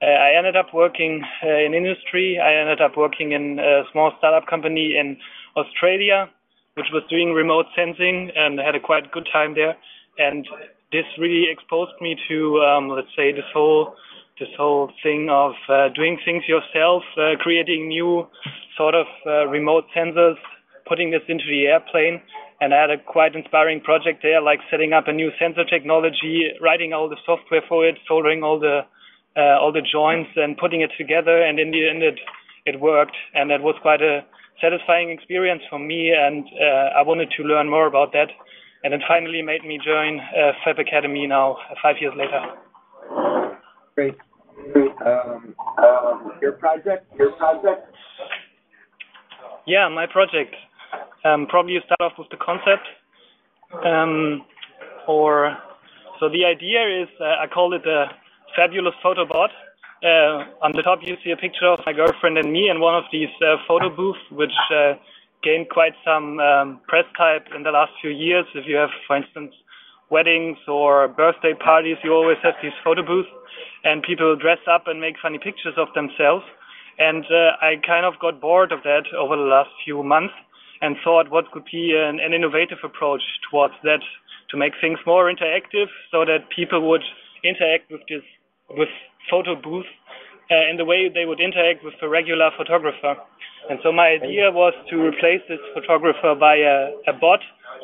[0.00, 2.38] Uh, I ended up working uh, in industry.
[2.38, 5.16] I ended up working in a small startup company in
[5.56, 6.30] Australia,
[6.74, 9.76] which was doing remote sensing, and had a quite good time there.
[10.18, 10.46] And
[10.92, 13.94] this really exposed me to, um, let's say, this whole
[14.40, 18.24] this whole thing of uh, doing things yourself, uh, creating new
[18.76, 20.36] sort of uh, remote sensors,
[20.86, 22.22] putting this into the airplane.
[22.60, 26.50] And I had a quite inspiring project there, like setting up a new sensor technology,
[26.60, 28.80] writing all the software for it, soldering all the
[29.36, 31.42] uh, all the joints, and putting it together.
[31.42, 32.18] And in the end, it
[32.64, 34.24] it worked, and that was quite a
[34.60, 36.10] satisfying experience for me.
[36.10, 38.30] And uh, I wanted to learn more about that
[38.84, 42.40] and it finally made me join uh, Fab Academy now, uh, five years later.
[43.94, 44.14] Great.
[45.04, 47.06] Um, um, your project.
[47.18, 47.94] Your project.
[49.66, 50.54] Yeah, my project.
[51.24, 52.86] Um, probably you start off with the concept,
[53.84, 54.44] um,
[55.06, 55.56] or
[56.20, 58.06] so the idea is uh, I call it a
[58.56, 59.50] fabulous photobot.
[60.02, 62.94] Uh, on the top you see a picture of my girlfriend and me in one
[62.94, 64.94] of these uh, photo booths, which uh,
[65.42, 68.46] gained quite some um, press type in the last few years.
[68.54, 69.54] If you have, for instance,
[70.10, 73.28] weddings or birthday parties, you always have these photo booths,
[73.84, 76.44] and people dress up and make funny pictures of themselves.
[76.98, 80.34] And uh, I kind of got bored of that over the last few months
[80.80, 84.00] and thought what could be an, an innovative approach towards that
[84.50, 87.02] to make things more interactive so that people would
[87.44, 88.22] interact with this
[88.70, 88.88] with
[89.30, 89.86] photo booth
[90.50, 93.16] uh, in the way they would interact with a regular photographer.
[93.68, 97.40] And so my idea was to replace this photographer by a, a bot,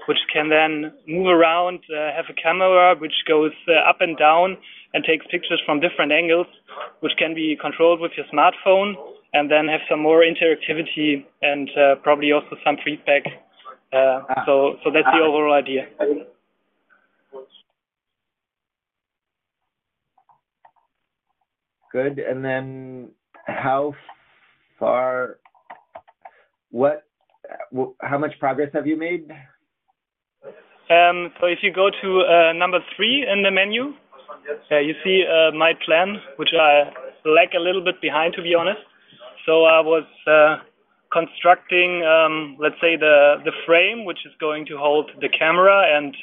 [0.08, 4.56] which can then move around, uh, have a camera which goes uh, up and down
[4.94, 6.46] and takes pictures from different angles,
[7.00, 8.94] which can be controlled with your smartphone,
[9.32, 13.24] and then have some more interactivity and uh, probably also some feedback.
[13.92, 15.86] Uh, so, so that's the overall idea.
[21.94, 22.18] Good.
[22.18, 23.10] And then
[23.46, 23.94] how
[24.80, 25.38] far,
[26.72, 27.04] what,
[28.00, 29.30] how much progress have you made?
[30.90, 33.94] Um, so if you go to uh, number three in the menu,
[34.72, 36.90] uh, you see uh, my plan, which I
[37.24, 38.80] lag a little bit behind, to be honest.
[39.46, 40.56] So I was uh,
[41.12, 46.14] constructing, um, let's say, the the frame, which is going to hold the camera, and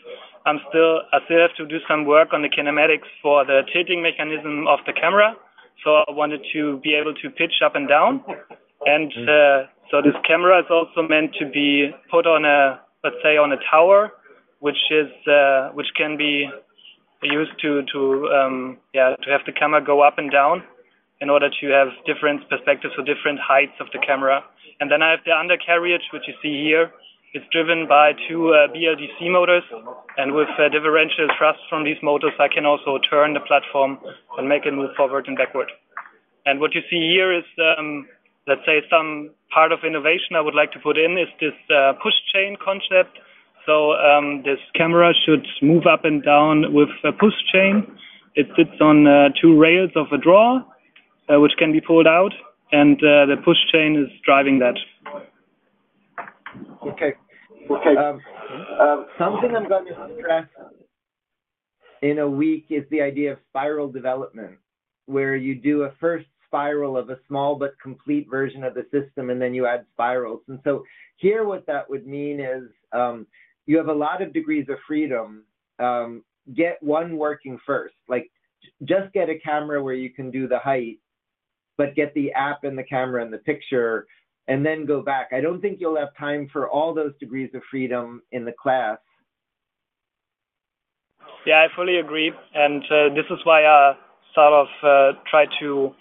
[0.45, 4.03] I'm still I still have to do some work on the kinematics for the tilting
[4.03, 5.35] mechanism of the camera.
[5.83, 8.23] So I wanted to be able to pitch up and down,
[8.85, 13.37] and uh, so this camera is also meant to be put on a let's say
[13.37, 14.11] on a tower,
[14.59, 16.47] which is uh, which can be
[17.23, 20.63] used to to um, yeah to have the camera go up and down
[21.19, 24.43] in order to have different perspectives or different heights of the camera.
[24.79, 26.91] And then I have the undercarriage, which you see here.
[27.33, 29.63] It's driven by two uh, BLDC motors,
[30.17, 33.99] and with uh, differential thrust from these motors, I can also turn the platform
[34.37, 35.71] and make it move forward and backward.
[36.45, 37.45] And what you see here is,
[37.79, 38.05] um,
[38.47, 41.93] let's say, some part of innovation I would like to put in is this uh,
[42.03, 43.15] push chain concept.
[43.65, 47.87] So um, this camera should move up and down with a push chain.
[48.35, 50.65] It sits on uh, two rails of a drawer,
[51.29, 52.33] uh, which can be pulled out,
[52.73, 54.75] and uh, the push chain is driving that.
[56.87, 57.13] Okay.
[57.69, 57.95] Okay.
[57.97, 58.19] Um,
[58.79, 60.47] um, something I'm going to stress
[62.01, 64.57] in a week is the idea of spiral development,
[65.05, 69.29] where you do a first spiral of a small but complete version of the system,
[69.29, 70.41] and then you add spirals.
[70.47, 70.83] And so
[71.17, 73.27] here, what that would mean is um,
[73.65, 75.43] you have a lot of degrees of freedom.
[75.79, 76.23] Um,
[76.55, 78.29] get one working first, like
[78.83, 80.99] just get a camera where you can do the height,
[81.77, 84.07] but get the app and the camera and the picture
[84.47, 85.29] and then go back.
[85.31, 88.97] I don't think you'll have time for all those degrees of freedom in the class.
[91.45, 93.93] Yeah, I fully agree, and uh, this is why I
[94.35, 95.91] sort of uh, try to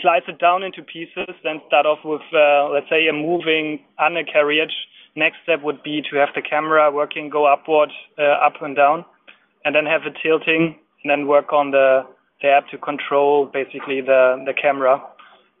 [0.00, 4.72] slice it down into pieces and start off with, uh, let's say, a moving undercarriage.
[5.16, 9.04] Next step would be to have the camera working, go upward, uh, up and down,
[9.64, 12.02] and then have it tilting, and then work on the,
[12.42, 15.02] the app to control basically the, the camera.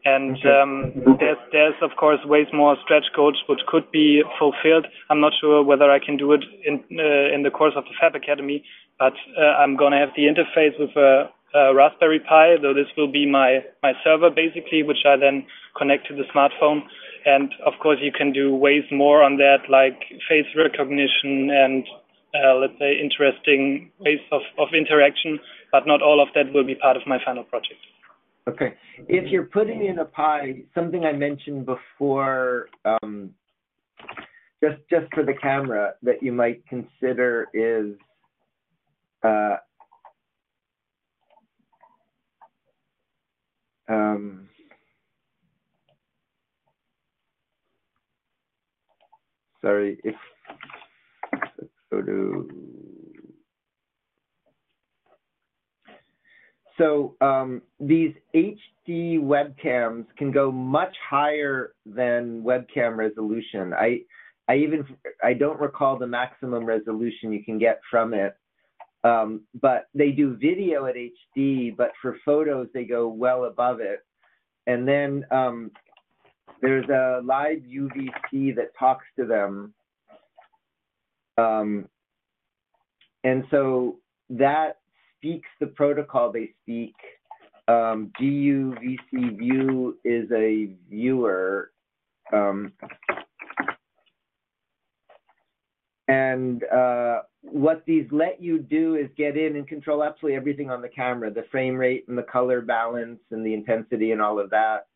[0.04, 4.86] And um, there's, there's of course ways more stretch goals which could be fulfilled.
[5.08, 7.96] I'm not sure whether I can do it in uh, in the course of the
[7.98, 8.62] Fab Academy,
[8.98, 12.56] but uh, I'm gonna have the interface with a, a Raspberry Pi.
[12.60, 15.46] Though this will be my my server basically, which I then
[15.76, 16.82] connect to the smartphone.
[17.24, 19.98] And of course, you can do ways more on that, like
[20.28, 21.84] face recognition and
[22.34, 25.40] uh, let's say interesting ways of, of interaction.
[25.72, 27.80] But not all of that will be part of my final project.
[28.48, 28.74] Okay.
[29.08, 33.30] If you're putting in a Pi, something I mentioned before, um,
[34.62, 37.96] just just for the camera, that you might consider is
[39.22, 39.56] uh,
[43.88, 44.48] um,
[49.62, 50.14] sorry if
[51.32, 52.83] let's go to
[56.78, 63.72] so um, these HD webcams can go much higher than webcam resolution.
[63.72, 64.00] I
[64.48, 64.84] I even
[65.22, 68.36] I don't recall the maximum resolution you can get from it,
[69.04, 71.74] um, but they do video at HD.
[71.76, 74.00] But for photos, they go well above it.
[74.66, 75.70] And then um,
[76.60, 79.74] there's a libuvc that talks to them,
[81.38, 81.88] um,
[83.22, 83.98] and so
[84.30, 84.78] that
[85.24, 86.94] speaks the protocol they speak.
[87.66, 91.70] Um, guvcview is a viewer.
[92.30, 92.72] Um,
[96.08, 100.82] and uh, what these let you do is get in and control absolutely everything on
[100.82, 104.50] the camera, the frame rate and the color balance and the intensity and all of
[104.50, 104.88] that.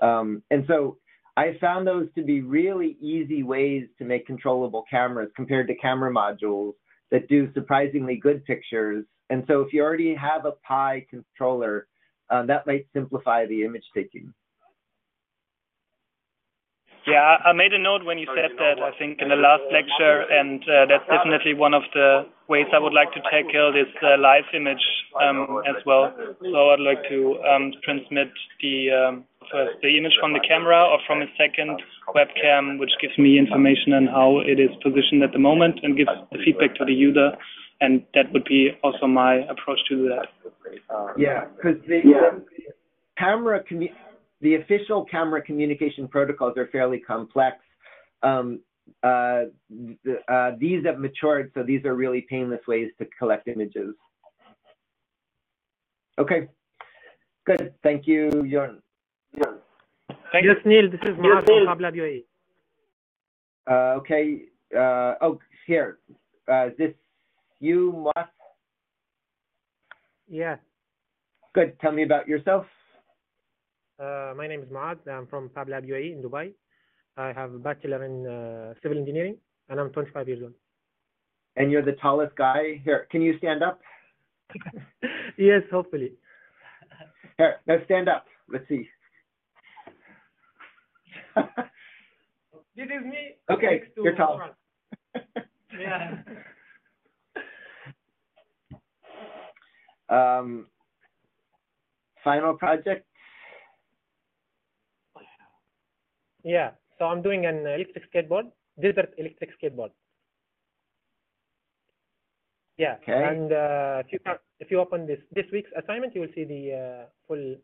[0.00, 0.96] Um, and so
[1.36, 6.10] I found those to be really easy ways to make controllable cameras compared to camera
[6.10, 6.72] modules
[7.10, 11.86] that do surprisingly good pictures and so if you already have a Pi controller,
[12.28, 14.34] uh, that might simplify the image taking.
[17.06, 20.28] Yeah, I made a note when you said that, I think, in the last lecture,
[20.30, 24.20] and uh, that's definitely one of the ways I would like to tackle this uh,
[24.20, 24.84] live image
[25.16, 26.12] um, as well.
[26.42, 28.28] So I'd like to um, transmit
[28.60, 31.80] the um, first the image from the camera or from a second
[32.14, 36.12] webcam, which gives me information on how it is positioned at the moment and gives
[36.30, 37.32] the feedback to the user
[37.80, 40.28] and that would be also my approach to that.
[41.16, 42.38] Yeah, because the yeah.
[43.18, 43.92] camera, commu-
[44.40, 47.56] the official camera communication protocols are fairly complex.
[48.22, 48.60] Um,
[49.02, 49.44] uh,
[50.28, 53.94] uh, these have matured, so these are really painless ways to collect images.
[56.18, 56.48] Okay,
[57.46, 57.72] good.
[57.82, 58.80] Thank you, Jorn.
[60.32, 60.90] Thank yes, Neil.
[60.90, 62.24] This is Mahad from FabLab UAE.
[63.68, 64.42] Uh, okay.
[64.76, 65.98] Uh, oh, here.
[66.50, 66.92] Uh, this
[67.60, 68.30] you must.
[70.28, 70.56] Yeah.
[71.54, 71.78] Good.
[71.80, 72.66] Tell me about yourself.
[73.98, 75.06] Uh, my name is Maad.
[75.06, 76.52] I'm from FabLab UAE in Dubai.
[77.16, 79.36] I have a bachelor in uh, civil engineering,
[79.68, 80.54] and I'm 25 years old.
[81.56, 83.06] And you're the tallest guy here.
[83.10, 83.80] Can you stand up?
[85.36, 86.12] yes, hopefully.
[87.36, 88.24] Here, now stand up.
[88.50, 88.88] Let's see.
[91.36, 93.36] this is me.
[93.50, 94.40] Okay, you're tall.
[95.78, 96.22] yeah.
[100.10, 100.66] Um,
[102.24, 103.06] final project?
[106.42, 108.50] Yeah, so I'm doing an electric skateboard,
[108.80, 109.90] desert electric skateboard.
[112.76, 113.12] Yeah, okay.
[113.12, 114.18] and uh, if you
[114.58, 117.56] if you open this this week's assignment, you will see the uh, full.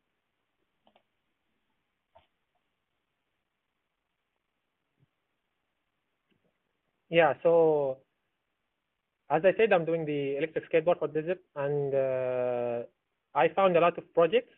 [7.09, 7.99] Yeah, so
[9.31, 12.83] as I said, I'm doing the electric skateboard for desert, and uh,
[13.35, 14.53] I found a lot of projects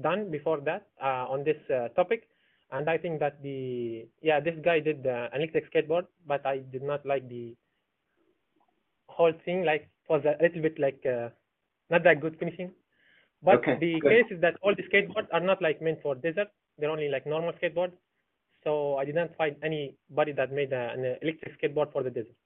[0.00, 2.28] done before that uh, on this uh, topic.
[2.72, 6.58] And I think that the yeah, this guy did uh, an electric skateboard, but I
[6.58, 7.56] did not like the
[9.08, 9.64] whole thing.
[9.64, 11.30] Like it was a little bit like uh,
[11.90, 12.70] not that good finishing.
[13.42, 14.10] But okay, the good.
[14.10, 16.48] case is that all the skateboards are not like meant for desert.
[16.78, 17.92] They're only like normal skateboards.
[18.62, 22.36] So I didn't find anybody that made a, an electric skateboard for the desert.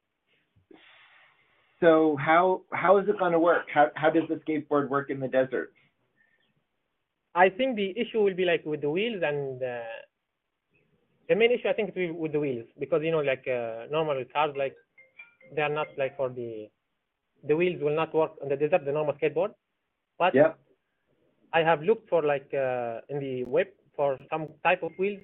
[1.80, 3.66] So how how is it going to work?
[3.72, 5.72] How how does the skateboard work in the desert?
[7.34, 9.80] I think the issue will be like with the wheels and uh,
[11.28, 13.86] the main issue I think will be with the wheels because you know like uh,
[13.90, 14.76] normal cars like
[15.54, 16.68] they are not like for the
[17.46, 19.50] the wheels will not work on the desert the normal skateboard.
[20.18, 20.52] But yeah.
[21.52, 23.66] I have looked for like uh, in the web
[23.96, 25.20] for some type of wheels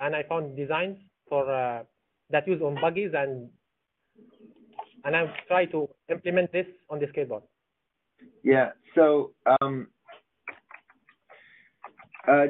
[0.00, 1.82] and I found designs for uh,
[2.30, 3.48] that use on buggies and
[5.04, 7.42] and I'll try to implement this on the skateboard.
[8.42, 8.70] Yeah.
[8.94, 9.88] So, um,
[12.26, 12.46] uh,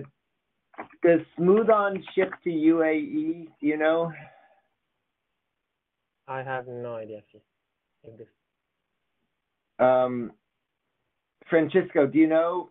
[1.02, 3.48] does Smooth-On ship to UAE?
[3.60, 4.12] Do you know?
[6.26, 7.42] I have no idea if
[8.04, 8.28] if this.
[9.78, 10.32] Um,
[11.48, 12.70] Francisco, do you know?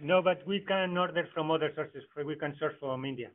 [0.00, 2.02] No, but we can order from other sources.
[2.24, 3.30] We can source from India.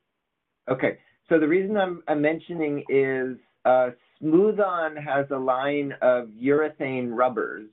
[0.69, 0.97] Okay,
[1.29, 7.69] so the reason I'm, I'm mentioning is uh, Smooth-On has a line of urethane rubbers.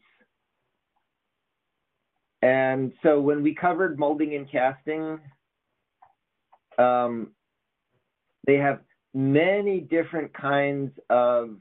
[2.42, 5.18] And so when we covered molding and casting,
[6.78, 7.32] um,
[8.46, 8.80] they have
[9.12, 11.56] many different kinds of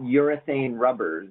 [0.00, 1.28] urethane rubbers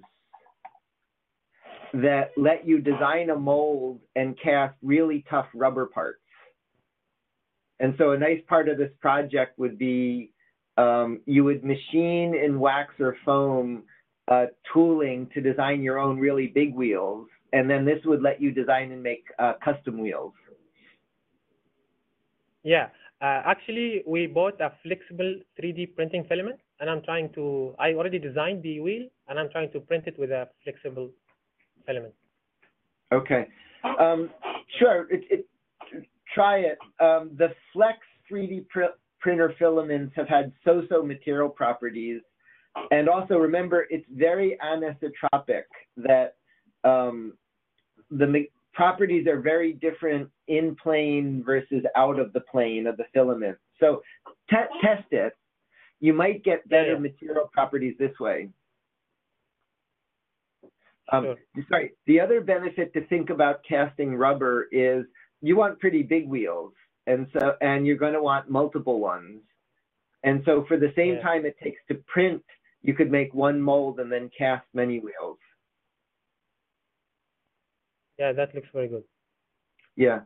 [1.94, 6.20] that let you design a mold and cast really tough rubber parts.
[7.80, 10.32] And so a nice part of this project would be
[10.78, 13.84] um, you would machine in wax or foam
[14.28, 17.28] uh, tooling to design your own really big wheels.
[17.54, 20.34] And then this would let you design and make uh, custom wheels.
[22.64, 22.88] Yeah,
[23.22, 27.74] uh, actually, we bought a flexible 3D printing filament, and I'm trying to.
[27.80, 31.10] I already designed the wheel, and I'm trying to print it with a flexible
[31.86, 32.14] filament.
[33.14, 33.48] Okay.
[34.00, 34.30] Um,
[34.80, 35.08] sure.
[35.12, 35.48] It, it,
[36.34, 36.78] try it.
[37.00, 38.00] Um, the Flex
[38.32, 42.22] 3D pr- printer filaments have had so-so material properties,
[42.92, 45.64] and also remember it's very anisotropic.
[45.98, 46.36] That
[46.84, 47.34] um,
[48.12, 53.58] the properties are very different in plane versus out of the plane of the filament.
[53.80, 54.02] So
[54.50, 55.34] te- test it.
[56.02, 57.00] You might get better Yeah.
[57.00, 58.50] material properties this way.
[61.12, 61.64] Um, Sure.
[61.70, 61.92] Sorry.
[62.06, 65.06] The other benefit to think about casting rubber is
[65.46, 66.74] you want pretty big wheels,
[67.08, 69.42] and so and you're going to want multiple ones.
[70.24, 71.22] And so for the same Yeah.
[71.22, 72.44] time it takes to print,
[72.82, 75.38] you could make one mold and then cast many wheels.
[78.18, 79.04] Yeah, that looks very good.
[79.96, 80.22] Yeah.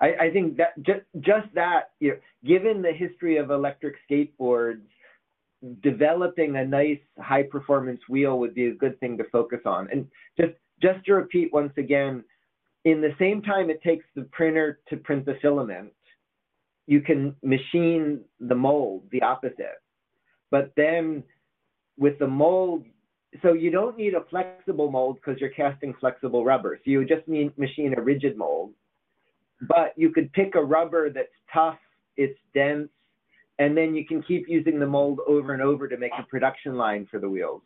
[0.00, 4.86] I, I think that just just that, you know, given the history of electric skateboards,
[5.82, 9.88] developing a nice high performance wheel would be a good thing to focus on.
[9.92, 10.08] And
[10.40, 12.24] just just to repeat once again,
[12.84, 15.92] in the same time it takes the printer to print the filament,
[16.86, 19.80] you can machine the mold, the opposite.
[20.50, 21.22] But then
[21.98, 22.84] with the mold,
[23.42, 26.80] so you don't need a flexible mold because you're casting flexible rubber.
[26.84, 28.72] So you just need machine a rigid mold.
[29.68, 31.78] But you could pick a rubber that's tough,
[32.16, 32.88] it's dense,
[33.58, 36.76] and then you can keep using the mold over and over to make a production
[36.76, 37.62] line for the wheels.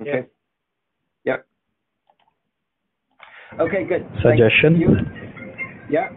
[0.00, 0.26] Okay.
[1.24, 1.46] Yep.
[3.58, 4.06] Okay, good.
[4.22, 4.80] Suggestion?
[5.90, 6.08] Yeah.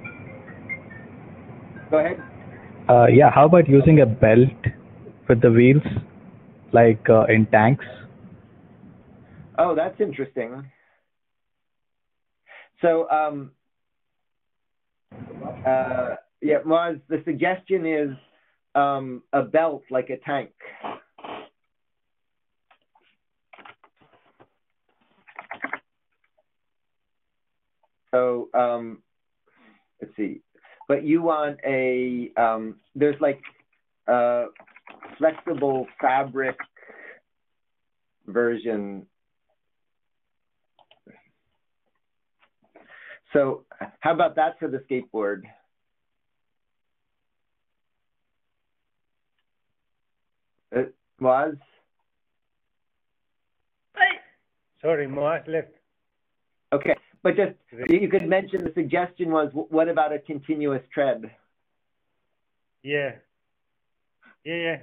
[1.90, 2.22] Go ahead.
[2.88, 4.50] Uh, yeah, how about using a belt
[5.28, 5.84] with the wheels,
[6.74, 7.86] like uh, in tanks?
[9.58, 10.70] Oh, that's interesting.
[12.82, 13.52] So, um,
[15.66, 18.10] uh, yeah, Maz, the suggestion is
[18.76, 20.52] um, a belt like a tank.
[28.14, 29.00] So, um,
[30.02, 30.42] let's see.
[30.88, 33.42] But you want a, um, there's like
[34.08, 34.46] a
[35.18, 36.56] flexible fabric
[38.28, 39.06] version
[43.34, 43.66] So
[44.00, 45.42] how about that for the skateboard?
[50.72, 51.56] It was?
[54.82, 55.72] Sorry, Moaz left.
[56.74, 57.56] Okay, but just,
[57.90, 61.32] you could mention the suggestion was, what about a continuous tread?
[62.84, 63.14] Yeah.
[64.44, 64.78] Yeah, yeah.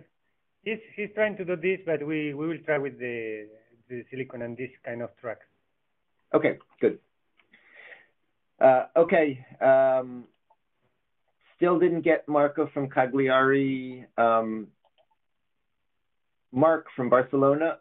[0.63, 3.49] He's he's trying to do this, but we we will try with the
[3.89, 5.47] the silicon and this kind of tracks.
[6.35, 6.99] Okay, good.
[8.61, 10.25] Uh, okay, um,
[11.57, 14.07] still didn't get Marco from Cagliari.
[14.19, 14.69] Um,
[16.53, 17.79] Mark from Barcelona.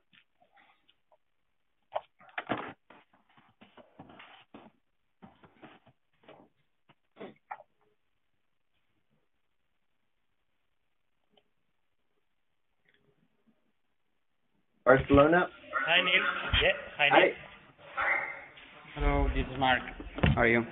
[14.89, 15.47] Barcelona.
[15.85, 16.23] Hi, Neil.
[16.63, 17.27] Yeah, hi, Hi.
[18.95, 19.81] Hello, this is Mark.
[20.33, 20.65] How are you?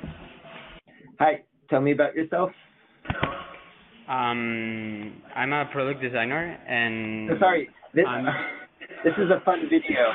[1.20, 1.44] Hi.
[1.70, 2.50] Tell me about yourself.
[4.10, 7.30] Um, I'm a product designer and.
[7.30, 8.26] Oh, Sorry, this I'm-
[9.06, 10.10] this is a fun video.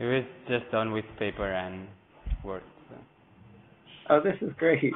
[0.00, 1.88] It was just done with paper and
[2.44, 2.66] worked.
[2.88, 2.96] So.
[4.10, 4.92] Oh, this is great.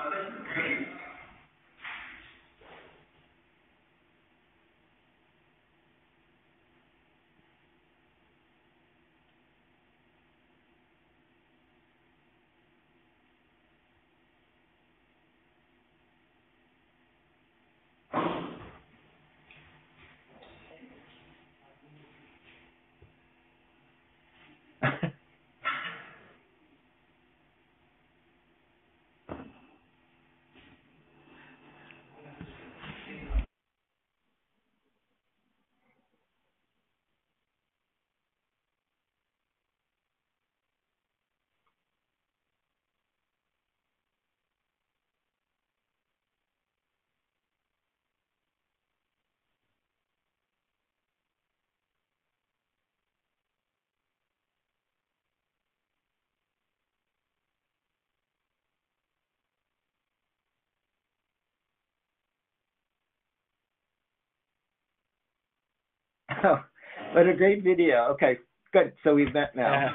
[67.14, 68.06] What a great video.
[68.14, 68.38] Okay,
[68.72, 68.92] good.
[69.04, 69.92] So we've met now.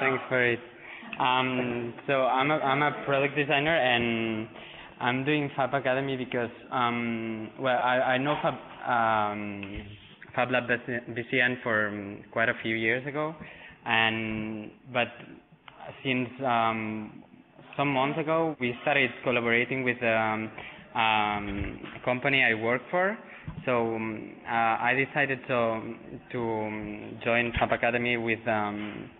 [0.00, 0.58] Thanks for it.
[1.20, 4.48] Um, so I'm a I'm a product designer and
[5.00, 8.54] I'm doing Fab Academy because um, well I I know Fab
[8.88, 9.86] um,
[10.36, 10.68] FabLab
[11.10, 13.34] BCN for um, quite a few years ago,
[13.84, 15.08] and but
[16.02, 17.22] since um,
[17.76, 20.50] some months ago we started collaborating with um,
[20.94, 23.16] um, company I work for.
[23.66, 25.80] So um, uh, I decided to
[26.32, 29.10] to um, join Fab Academy with um,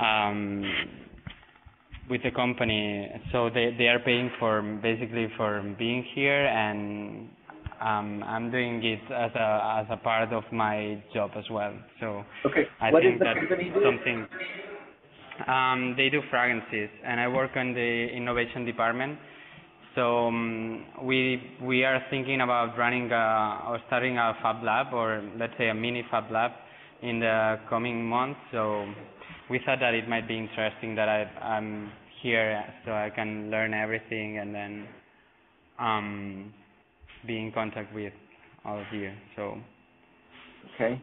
[0.00, 0.64] um,
[2.08, 3.08] with the company.
[3.32, 7.28] So they they are paying for basically for being here, and
[7.80, 11.74] um, I'm doing it as a as a part of my job as well.
[12.00, 12.66] So Okay.
[12.80, 13.38] I What think that's
[13.84, 14.26] something.
[15.46, 19.18] Um, they do fragrances, and I work on the innovation department.
[19.96, 25.24] So um, we we are thinking about running a, or starting a fab lab, or
[25.38, 26.50] let's say a mini fab lab,
[27.02, 28.38] in the coming months.
[28.52, 28.86] So
[29.48, 31.90] we thought that it might be interesting that I, I'm
[32.22, 34.86] here, so I can learn everything, and then
[35.78, 36.52] um,
[37.26, 38.12] be in contact with
[38.66, 39.12] all of you.
[39.34, 39.56] So.
[40.74, 41.00] Okay.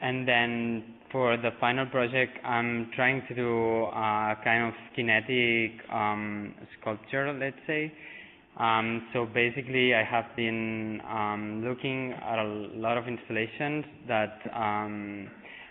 [0.00, 6.52] And then for the final project, I'm trying to do a kind of kinetic um,
[6.80, 7.92] sculpture, let's say.
[8.58, 12.44] Um, so basically, I have been um, looking at a
[12.74, 15.28] lot of installations that, um,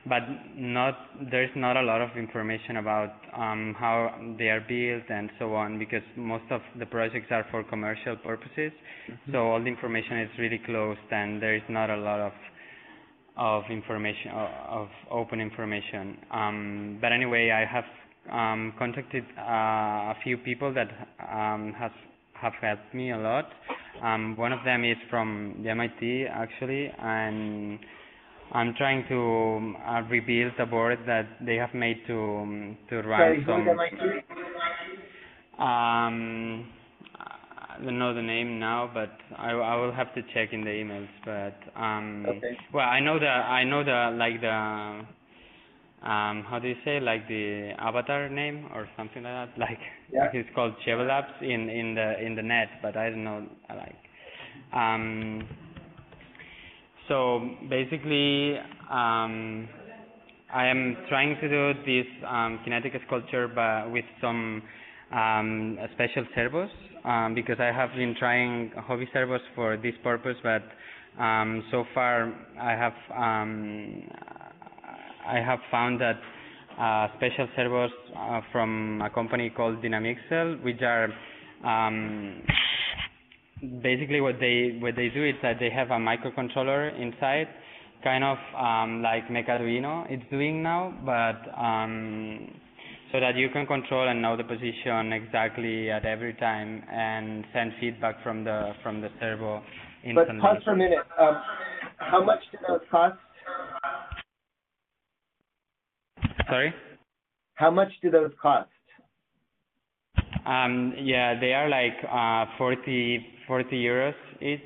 [0.08, 0.22] but
[0.56, 0.98] not
[1.30, 5.78] there's not a lot of information about um, how they are built and so on
[5.78, 8.72] because most of the projects are for commercial purposes.
[9.34, 12.32] So all the information is really closed and there is not a lot of
[13.38, 16.18] of information of open information.
[16.32, 17.86] Um, but anyway, I have
[18.32, 19.42] um, contacted uh,
[20.14, 20.88] a few people that
[21.32, 21.92] um, has
[22.40, 23.50] have helped me a lot.
[24.04, 27.80] Um, one of them is from the MIT actually, and
[28.52, 33.20] I'm trying to uh, rebuild a board that they have made to um, to run
[33.20, 33.64] Sorry, some.
[33.64, 35.64] who am I to?
[35.64, 36.68] Um,
[37.84, 41.08] don't know the name now, but I, I will have to check in the emails.
[41.26, 42.58] But um, Okay.
[42.74, 45.06] well, I know the I know the like the
[46.08, 49.58] um how do you say like the avatar name or something like that.
[49.60, 49.80] Like
[50.12, 50.30] Yeah.
[50.34, 53.96] it's called Chevel Labs in in the in the net, but I don't know like
[54.74, 55.48] um.
[57.10, 58.56] So basically,
[58.90, 59.68] um,
[60.54, 64.62] I am trying to do this um, kinetic sculpture, but with some
[65.14, 66.70] um, special servos,
[67.06, 70.64] um, because I have been trying hobby servos for this purpose, but
[71.22, 74.04] um, so far I have um,
[75.28, 76.20] I have found that
[76.80, 81.10] uh, special servos uh, from a company called Dynamixel, which are
[81.64, 82.42] um,
[83.82, 87.48] basically what they what they do is that they have a microcontroller inside,
[88.04, 92.50] kind of um, like Mechaduino it's doing now, but um,
[93.14, 97.72] so that you can control and know the position exactly at every time and send
[97.80, 99.62] feedback from the from the servo
[100.16, 100.98] But pause for a minute.
[101.20, 101.42] Um,
[101.98, 103.18] how much do those cost?
[106.50, 106.74] Sorry.
[107.54, 108.70] How much do those cost?
[110.46, 114.60] Um, yeah, they are like uh, 40, 40 euros each.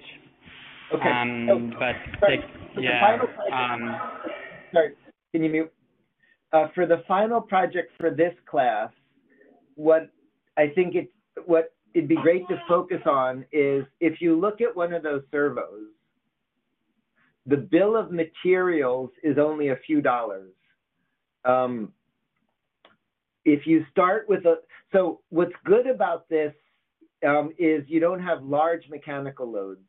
[0.95, 1.09] Okay.
[1.09, 2.43] Um, so- but sorry, they-
[2.73, 3.19] for the yeah,
[3.51, 4.01] um,
[4.73, 4.93] Sorry,
[5.33, 5.71] can you mute?
[6.53, 8.89] Uh, for the final project for this class,
[9.75, 10.09] what
[10.57, 11.11] I think it
[11.45, 15.23] what it'd be great to focus on is if you look at one of those
[15.31, 15.87] servos,
[17.45, 20.53] the bill of materials is only a few dollars.
[21.45, 21.93] um,
[23.45, 24.55] if you start with a,
[24.91, 26.53] so what's good about this
[27.25, 29.85] um, is you don't have large mechanical loads.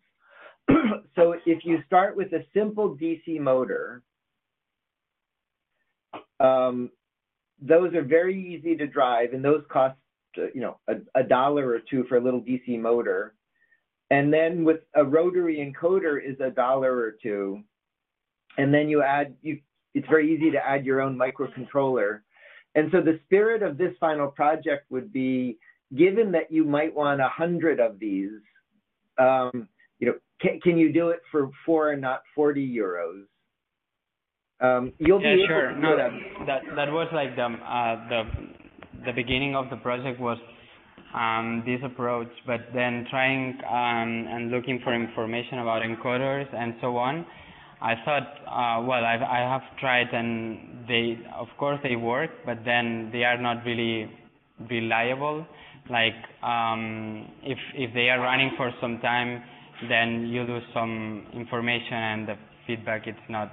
[1.17, 4.03] so if you start with a simple DC motor,
[6.41, 6.91] um,
[7.61, 9.97] those are very easy to drive and those cost,
[10.37, 13.35] you know, a, a dollar or two for a little DC motor.
[14.11, 17.63] And then with a rotary encoder is a dollar or two.
[18.57, 19.61] And then you add, you,
[19.95, 22.21] it's very easy to add your own microcontroller.
[22.75, 25.59] And so the spirit of this final project would be,
[25.97, 28.31] given that you might want a hundred of these,
[29.19, 29.69] um,
[29.99, 33.25] you know, can, can you do it for four and not 40 euros?
[34.61, 35.71] Um, you'll yeah, be sure.
[35.71, 36.11] able to No, that
[36.47, 38.23] that that was like the uh, the
[39.07, 40.39] the beginning of the project was
[41.15, 46.97] um, this approach, but then trying um, and looking for information about encoders and so
[46.97, 47.25] on.
[47.81, 52.59] I thought, uh, well, I've, I have tried and they, of course, they work, but
[52.65, 54.11] then they are not really
[54.69, 55.47] reliable.
[55.89, 59.43] Like um, if if they are running for some time,
[59.89, 62.35] then you lose some information and the
[62.67, 63.53] feedback it's not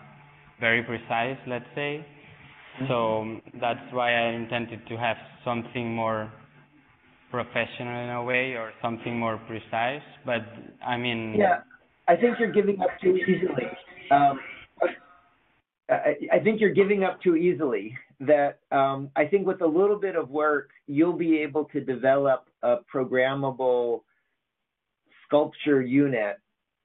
[0.60, 2.06] very precise, let's say.
[2.88, 6.32] So that's why I intended to have something more
[7.32, 10.02] professional in a way or something more precise.
[10.26, 10.42] But
[10.86, 11.60] I mean, Yeah,
[12.08, 13.68] I think you're giving up too easily.
[14.12, 14.40] Um,
[15.90, 17.98] I, I think you're giving up too easily.
[18.20, 22.48] That um, I think with a little bit of work, you'll be able to develop
[22.64, 24.02] a programmable
[25.26, 26.38] sculpture unit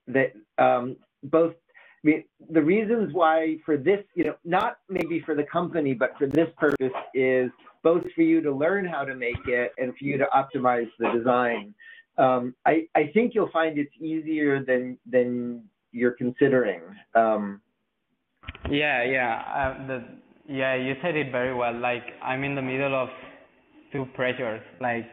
[0.07, 1.55] that um, both.
[2.03, 6.13] I mean, the reasons why for this, you know, not maybe for the company, but
[6.19, 7.51] for this purpose is
[7.83, 11.11] both for you to learn how to make it and for you to optimize the
[11.11, 11.75] design.
[12.17, 16.83] Um, I, I think you'll find it's easier than than you're considering.
[17.15, 17.61] Um,
[18.71, 20.05] yeah, yeah, uh, the,
[20.49, 21.79] yeah, you said it very well.
[21.79, 23.09] Like I'm in the middle of
[23.93, 25.07] two pressures, like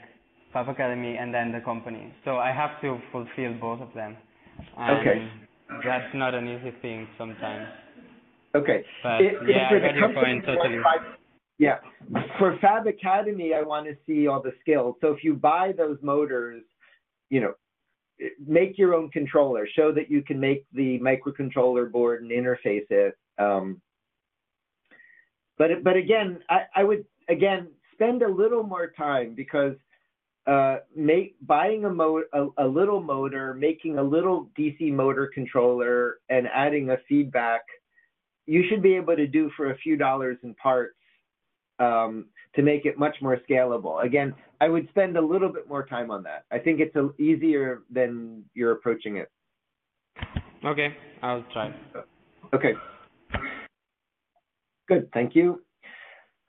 [0.54, 2.14] Fab Academy and then the company.
[2.24, 4.16] So I have to fulfill both of them.
[4.80, 5.30] Okay.
[5.84, 7.68] That's not an easy thing sometimes.
[8.56, 8.84] okay.
[9.04, 10.80] But if yeah, for I the got your point totally.
[11.60, 11.78] Yeah.
[12.38, 14.96] For Fab Academy, I want to see all the skills.
[15.02, 16.64] So if you buy those motors,
[17.30, 17.54] you know,
[18.46, 19.68] make your own controller.
[19.76, 23.18] Show that you can make the microcontroller board and interface it.
[23.38, 23.82] Um,
[25.58, 29.76] but but again, I, I would again spend a little more time because
[30.48, 36.20] uh, make buying a, mo- a a little motor, making a little DC motor controller,
[36.30, 37.62] and adding a feedback,
[38.46, 40.96] you should be able to do for a few dollars in parts
[41.80, 44.04] um, to make it much more scalable.
[44.04, 46.46] Again, I would spend a little bit more time on that.
[46.52, 49.30] I think it's a, easier than you're approaching it.
[50.66, 51.74] Okay, I'll try.
[52.54, 52.74] Okay.
[54.88, 55.62] Good, thank you.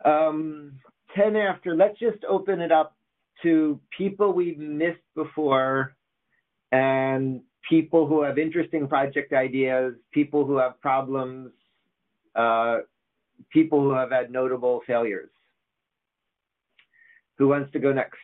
[0.05, 0.75] Um,
[1.17, 2.98] 10 after, let's just open it up
[3.43, 5.97] to people we've missed before
[6.73, 11.51] and people who have interesting project ideas, people who have problems,
[12.35, 12.79] uh,
[13.51, 15.31] people who have had notable failures.
[17.39, 18.19] Who wants to go next?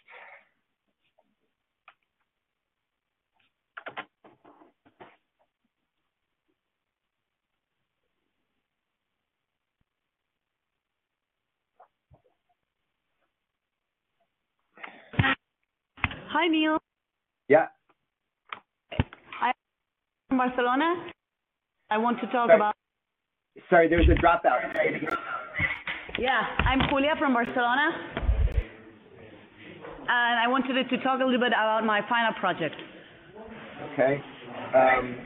[16.45, 16.77] Hi, Neil.
[17.49, 17.69] Yeah.
[19.41, 19.55] I'm
[20.29, 21.07] from Barcelona.
[21.89, 22.57] I want to talk Sorry.
[22.57, 22.75] about.
[23.71, 24.61] Sorry, there's a dropout.
[26.19, 27.93] Yeah, I'm Julia from Barcelona.
[30.07, 32.75] And I wanted to talk a little bit about my final project.
[33.95, 34.21] Okay.
[34.75, 35.17] Um,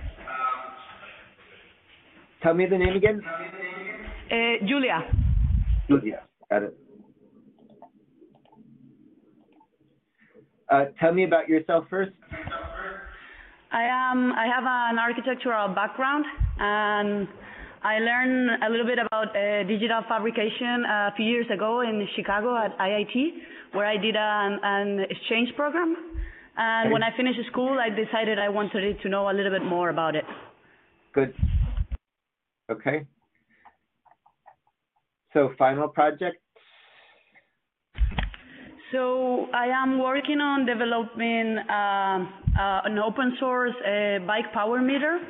[2.45, 3.21] tell me the name again.
[4.31, 5.01] Uh, Julia.
[5.89, 6.21] Julia.
[6.49, 6.79] Got it.
[10.71, 12.13] Uh, tell me about yourself first.
[13.71, 14.33] I am.
[14.33, 16.25] I have an architectural background,
[16.59, 17.29] and
[17.83, 22.57] I learned a little bit about uh, digital fabrication a few years ago in Chicago
[22.57, 23.15] at IIT,
[23.73, 25.97] where I did an, an exchange program.
[26.57, 29.91] And when I finished school, I decided I wanted to know a little bit more
[29.91, 30.25] about it.
[31.15, 31.33] Good.
[32.71, 33.07] Okay.
[35.33, 36.39] So final project.
[38.93, 45.21] So I am working on developing um uh, an open source uh, bike power meter,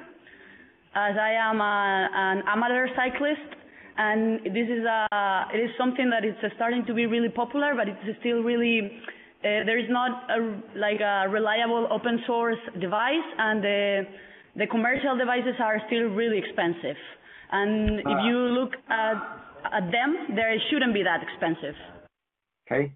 [0.95, 3.51] as I am a, an amateur cyclist,
[3.99, 7.89] and this is a it is something that is starting to be really popular, but
[7.89, 9.03] it's still really
[9.43, 10.39] uh, there is not a
[10.79, 14.03] like a reliable open source device, and the
[14.57, 16.97] the commercial devices are still really expensive.
[17.51, 19.19] And if you look at
[19.79, 21.75] at them, they shouldn't be that expensive.
[22.67, 22.95] Okay.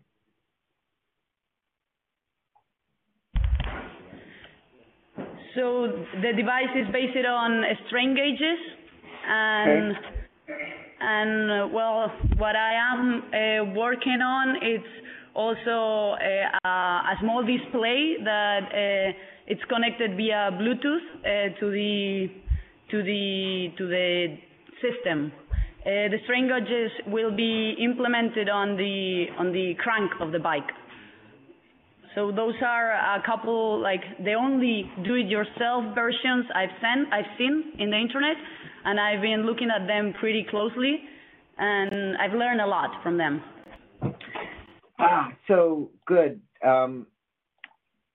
[5.54, 5.86] So
[6.22, 8.58] the device is based on strain gauges,
[9.28, 9.94] and
[11.00, 14.80] and uh, well, what I am uh, working on is
[15.34, 19.12] also uh, a small display that uh,
[19.46, 22.28] it's connected via Bluetooth uh, to the
[22.90, 24.38] to the to the
[24.80, 25.32] system.
[25.84, 30.70] Uh, the strain gauges will be implemented on the on the crank of the bike.
[32.14, 37.90] So those are a couple, like the only do-it-yourself versions I've seen, I've seen in
[37.90, 38.36] the internet,
[38.84, 41.00] and I've been looking at them pretty closely,
[41.56, 43.42] and I've learned a lot from them.
[44.98, 46.40] Ah, so good.
[46.64, 47.06] Um,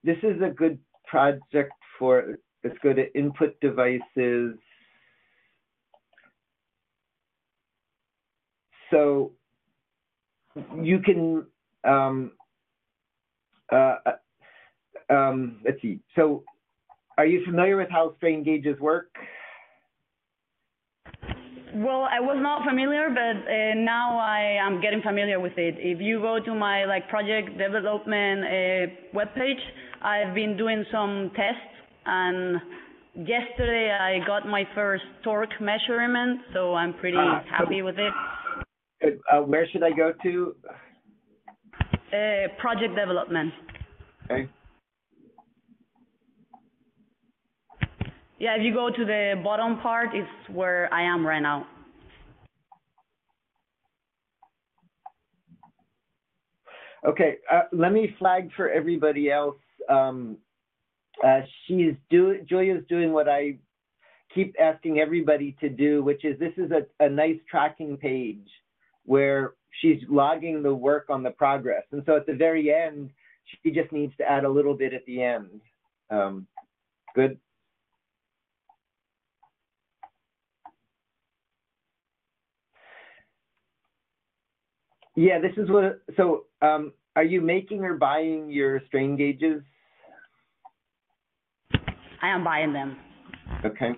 [0.04, 4.54] this is a good project for, let's go to input devices.
[8.90, 9.32] So
[10.80, 11.46] you can,
[11.84, 12.32] um,
[13.72, 13.96] uh,
[15.10, 16.00] um, let's see.
[16.16, 16.44] So
[17.16, 19.10] are you familiar with how strain gauges work?
[21.74, 25.74] Well, I was not familiar, but uh, now I am getting familiar with it.
[25.78, 29.60] If you go to my like project development uh, webpage,
[30.02, 31.76] I've been doing some tests,
[32.06, 32.60] and
[33.14, 38.14] yesterday I got my first torque measurement, so I'm pretty Ah, happy with it.
[39.30, 40.56] Uh, where should I go to?
[42.12, 43.52] Uh, project development.
[44.30, 44.48] Okay.
[48.38, 51.66] Yeah, if you go to the bottom part, it's where I am right now.
[57.06, 59.56] Okay, uh, let me flag for everybody else.
[59.88, 60.38] Um,
[61.24, 63.58] uh, she's do Julia's doing what I
[64.34, 68.48] keep asking everybody to do, which is this is a, a nice tracking page
[69.04, 71.84] where she's logging the work on the progress.
[71.92, 73.10] And so at the very end,
[73.62, 75.60] she just needs to add a little bit at the end.
[76.10, 76.46] Um,
[77.14, 77.38] good.
[85.16, 89.62] Yeah, this is what, so, um, are you making or buying your strain gauges?
[92.22, 92.96] I am buying them.
[93.64, 93.92] Okay.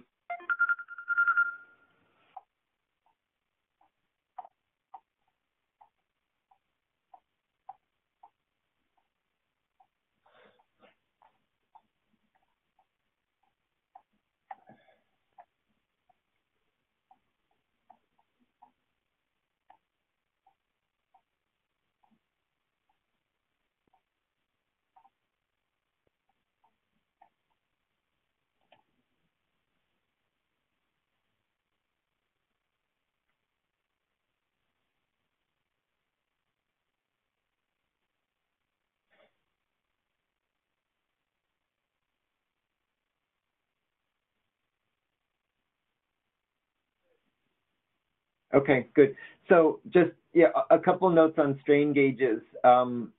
[48.54, 49.14] Okay, good.
[49.48, 52.40] So just yeah, a couple notes on strain gauges.
[52.64, 53.12] Um,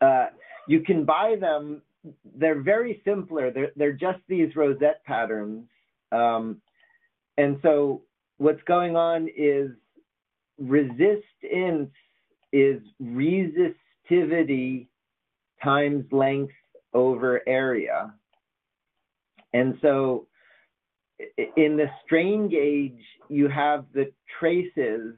[0.00, 0.26] uh,
[0.66, 1.82] you can buy them.
[2.36, 3.50] They're very simpler.
[3.50, 5.66] They're they're just these rosette patterns.
[6.12, 6.60] Um,
[7.36, 8.02] and so
[8.38, 9.70] what's going on is
[10.58, 11.90] resistance
[12.52, 14.86] is resistivity
[15.62, 16.54] times length
[16.94, 18.14] over area.
[19.52, 20.27] And so
[21.56, 25.14] in the strain gauge, you have the traces,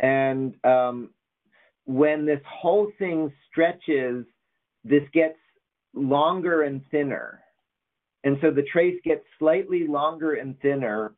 [0.00, 1.10] and um,
[1.86, 4.24] when this whole thing stretches,
[4.84, 5.38] this gets
[5.94, 7.40] longer and thinner.
[8.24, 11.14] And so the trace gets slightly longer and thinner.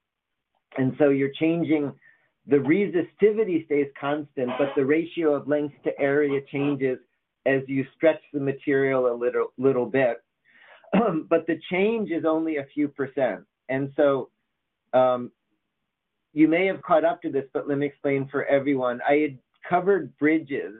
[0.78, 1.92] And so you're changing,
[2.46, 6.98] the resistivity stays constant, but the ratio of length to area changes
[7.46, 10.22] as you stretch the material a little, little bit.
[11.28, 13.44] but the change is only a few percent.
[13.68, 14.30] And so
[14.92, 15.30] um,
[16.32, 19.00] you may have caught up to this, but let me explain for everyone.
[19.08, 19.38] I had
[19.68, 20.74] covered bridges.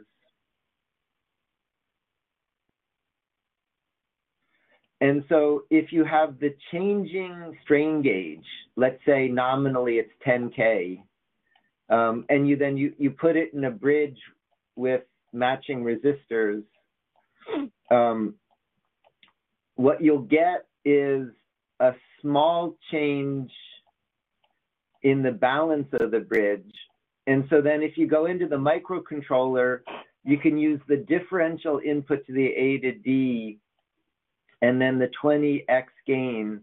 [5.01, 8.45] And so if you have the changing strain gauge,
[8.77, 11.03] let's say nominally it's 10K,
[11.89, 14.19] um, and you then you, you put it in a bridge
[14.77, 16.63] with matching resistors,
[17.91, 18.35] um,
[19.81, 21.29] what you'll get is
[21.81, 23.51] a small change
[25.03, 26.75] in the balance of the bridge.
[27.27, 29.81] And so then if you go into the microcontroller,
[30.23, 33.59] you can use the differential input to the A to D
[34.61, 36.61] and then the 20x gain.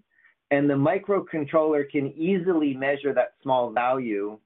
[0.52, 4.38] And the microcontroller can easily measure that small value.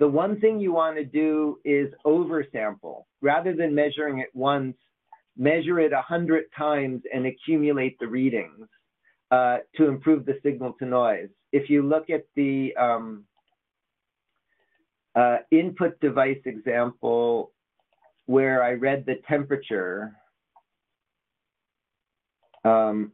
[0.00, 3.04] the one thing you want to do is oversample.
[3.20, 4.76] Rather than measuring it once,
[5.38, 8.68] measure it a hundred times and accumulate the readings
[9.30, 11.28] uh, to improve the signal to noise.
[11.52, 13.24] If you look at the um,
[15.14, 17.52] uh, input device example
[18.26, 20.14] where I read the temperature,
[22.64, 23.12] um,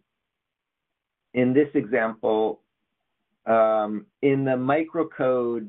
[1.35, 2.63] in this example,
[3.47, 5.69] um, in the microcode,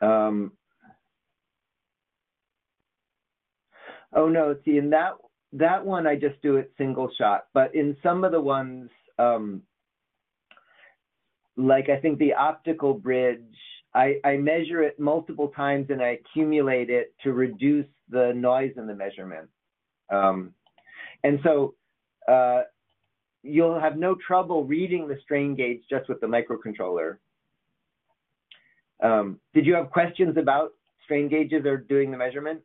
[0.00, 0.52] um,
[4.16, 5.12] oh no, see in that
[5.52, 9.62] that one I just do it single shot, but in some of the ones, um,
[11.56, 13.40] like I think the optical bridge,
[13.94, 18.86] I, I measure it multiple times and I accumulate it to reduce the noise in
[18.86, 19.48] the measurement.
[20.10, 20.52] Um,
[21.24, 21.74] and so
[22.28, 22.62] uh,
[23.42, 27.16] you'll have no trouble reading the strain gauge just with the microcontroller.
[29.02, 30.72] Um, did you have questions about
[31.04, 32.60] strain gauges or doing the measurement?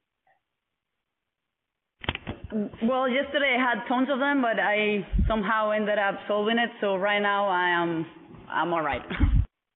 [2.84, 6.70] Well, yesterday I had tons of them, but I somehow ended up solving it.
[6.82, 8.06] So right now I am
[8.50, 9.02] I'm all right.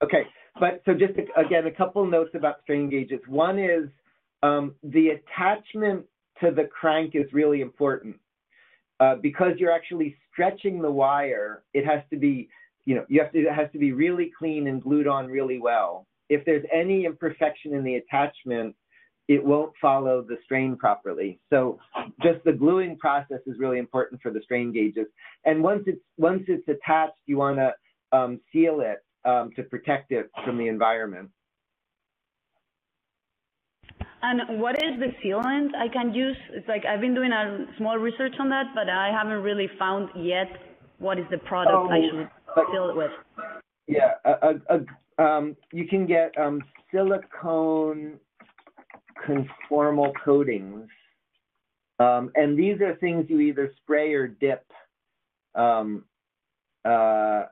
[0.04, 0.24] Okay,
[0.60, 3.22] but so just again a couple notes about strain gauges.
[3.28, 3.90] One is
[4.44, 6.06] um, the attachment
[6.42, 8.18] to the crank is really important
[9.00, 11.64] uh, because you're actually stretching the wire.
[11.74, 12.50] It has to be
[12.84, 15.60] you know you have to it has to be really clean and glued on really
[15.60, 16.06] well.
[16.28, 18.76] If there's any imperfection in the attachment,
[19.28, 21.40] it won't follow the strain properly.
[21.50, 21.80] So
[22.22, 25.08] just the gluing process is really important for the strain gauges.
[25.46, 27.74] And once it's once it's attached, you want to
[28.18, 31.30] um, seal it um, to protect it from the environment.
[34.22, 36.38] And what is the sealant I can use?
[36.54, 40.10] It's like I've been doing a small research on that, but I haven't really found
[40.16, 40.48] yet
[40.98, 43.12] what is the product Oh, I should but- seal it with.
[43.88, 44.80] Yeah, a, a,
[45.20, 46.60] a, um, you can get um,
[46.92, 48.20] silicone
[49.28, 50.88] conformal coatings,
[52.00, 54.66] um, and these are things you either spray or dip.
[55.56, 56.04] Um,
[56.84, 57.44] uh,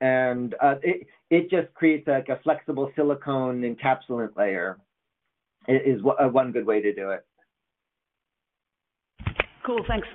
[0.00, 4.78] and uh, it it just creates like a flexible silicone encapsulant layer.
[5.66, 7.24] It is one- uh, one good way to do it.
[9.64, 10.08] Cool, thanks.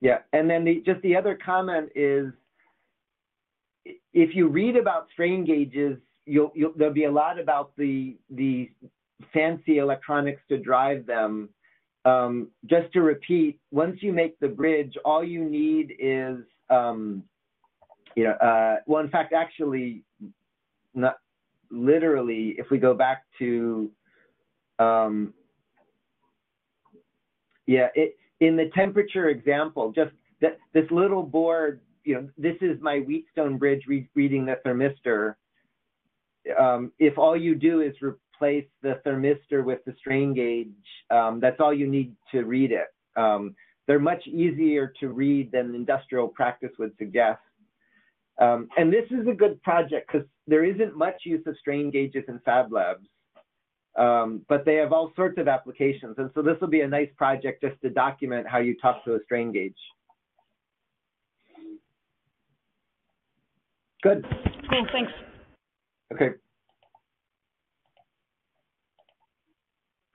[0.00, 2.32] Yeah, and then the, just the other comment is,
[3.84, 8.70] if you read about strain gauges, you'll, you'll there'll be a lot about the the
[9.32, 11.48] fancy electronics to drive them.
[12.04, 16.38] Um, just to repeat, once you make the bridge, all you need is,
[16.70, 17.22] um,
[18.16, 20.02] you know, uh, well, in fact, actually,
[20.94, 21.18] not
[21.70, 22.54] literally.
[22.58, 23.90] If we go back to,
[24.78, 25.34] um,
[27.66, 32.80] yeah, it in the temperature example, just that this little board, you know, this is
[32.80, 35.34] my Wheatstone bridge re- reading the thermistor.
[36.58, 37.94] Um, if all you do is
[38.40, 40.68] replace the thermistor with the strain gauge,
[41.10, 42.88] um, that's all you need to read it.
[43.16, 43.54] Um,
[43.86, 47.40] they're much easier to read than industrial practice would suggest.
[48.40, 52.24] Um, and this is a good project because there isn't much use of strain gauges
[52.28, 53.06] in fab labs.
[53.98, 56.14] Um, but they have all sorts of applications.
[56.16, 59.14] And so this will be a nice project just to document how you talk to
[59.14, 59.74] a strain gauge.
[64.02, 64.24] Good.
[64.70, 65.12] Cool, thanks.
[66.14, 66.30] Okay.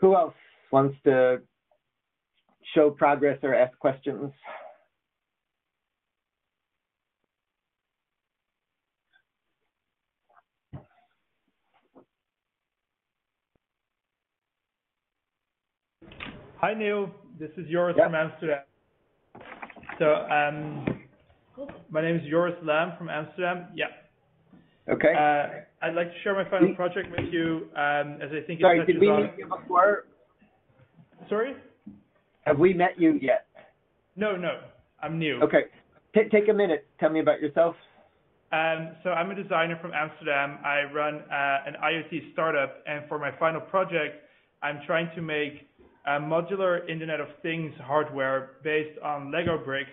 [0.05, 0.35] Who else
[0.71, 1.41] wants to
[2.75, 4.31] show progress or ask questions?
[16.57, 17.09] Hi, Neil.
[17.39, 18.59] This is Joris from Amsterdam.
[19.97, 20.85] So, um,
[21.89, 23.69] my name is Joris Lam from Amsterdam.
[23.73, 23.85] Yeah.
[24.89, 25.13] Okay.
[25.13, 28.61] Uh, I'd like to share my final project with you, um, as I think it
[28.61, 29.23] Sorry, touches did we on.
[29.23, 30.05] meet you before?
[31.27, 31.55] Sorry?
[32.41, 33.47] Have we met you yet?
[34.15, 34.59] No, no.
[35.01, 35.41] I'm new.
[35.41, 35.63] Okay.
[36.13, 36.87] Ta take a minute.
[36.99, 37.75] Tell me about yourself.
[38.51, 40.59] Um, so I'm a designer from Amsterdam.
[40.63, 44.23] I run uh, an IoT startup, and for my final project,
[44.61, 45.67] I'm trying to make
[46.05, 49.89] a modular Internet of Things hardware based on Lego bricks,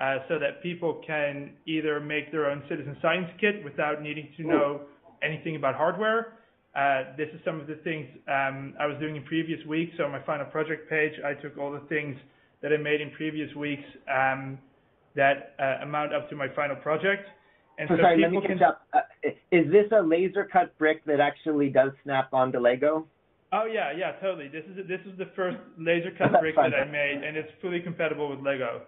[0.00, 4.42] uh, so that people can either make their own citizen science kit without needing to
[4.42, 4.80] know
[5.22, 6.38] anything about hardware.
[6.74, 9.92] Uh, this is some of the things um, I was doing in previous weeks.
[9.98, 12.16] So on my final project page, I took all the things
[12.62, 14.58] that I made in previous weeks um,
[15.16, 17.28] that uh, amount up to my final project.
[17.78, 18.86] And So so sorry, let me people catch can up.
[18.94, 23.06] Uh, is this a laser cut brick that actually does snap onto Lego?
[23.52, 24.48] Oh yeah, yeah, totally.
[24.48, 27.80] This is this is the first laser cut brick that I made, and it's fully
[27.80, 28.82] compatible with Lego.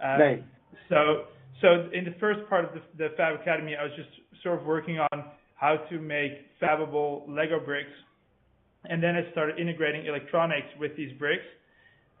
[0.00, 0.42] Um, Nice.
[0.88, 1.24] So
[1.60, 4.10] so in the first part of the, the Fab Academy, I was just
[4.42, 5.24] sort of working on
[5.54, 7.90] how to make fabbable Lego bricks.
[8.84, 11.46] And then I started integrating electronics with these bricks.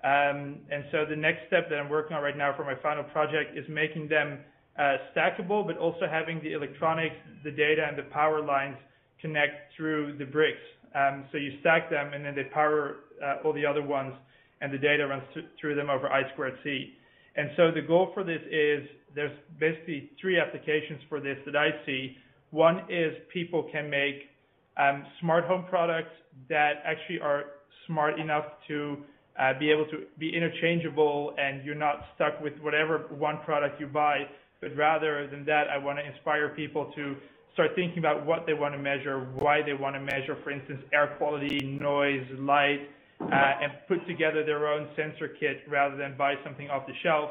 [0.02, 3.04] Um, and so the next step that I'm working on right now for my final
[3.04, 4.38] project is making them
[4.78, 8.76] uh, stackable, but also having the electronics, the data, and the power lines
[9.20, 10.58] connect through the bricks.
[10.94, 14.14] Um, so you stack them, and then they power uh, all the other ones,
[14.60, 16.94] and the data runs th through them over I squared C.
[17.36, 21.70] And so the goal for this is there's basically three applications for this that I
[21.84, 22.16] see.
[22.50, 24.28] One is people can make
[24.76, 26.12] um, smart home products
[26.48, 27.44] that actually are
[27.86, 28.98] smart enough to
[29.38, 33.86] uh, be able to be interchangeable and you're not stuck with whatever one product you
[33.86, 34.24] buy,
[34.60, 37.16] but rather than that, I want to inspire people to
[37.52, 40.80] start thinking about what they want to measure, why they want to measure, for instance,
[40.92, 42.88] air quality, noise, light,
[43.20, 47.30] uh, and put together their own sensor kit rather than buy something off the shelf.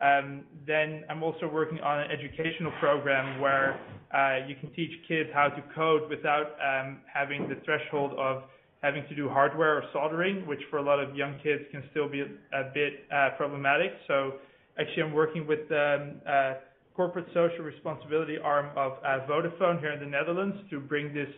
[0.00, 3.80] Um, then I'm also working on an educational program where
[4.14, 8.42] uh, you can teach kids how to code without um, having the threshold of
[8.82, 12.08] having to do hardware or soldering, which for a lot of young kids can still
[12.08, 13.92] be a, bit uh, problematic.
[14.06, 14.34] So
[14.78, 16.54] actually I'm working with um, uh,
[16.94, 21.28] corporate social responsibility arm of uh, Vodafone here in the Netherlands to bring this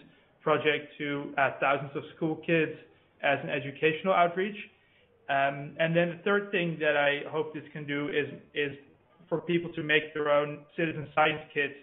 [0.43, 2.73] project to uh, thousands of school kids
[3.23, 4.57] as an educational outreach.
[5.29, 8.77] Um, and then the third thing that I hope this can do is, is
[9.29, 11.75] for people to make their own citizen science kits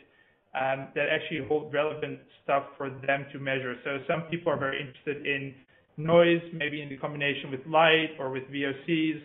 [0.55, 3.75] um, that actually hold relevant stuff for them to measure.
[3.83, 5.53] So some people are very interested in
[5.97, 9.21] noise, maybe in combination with light or with VOCs.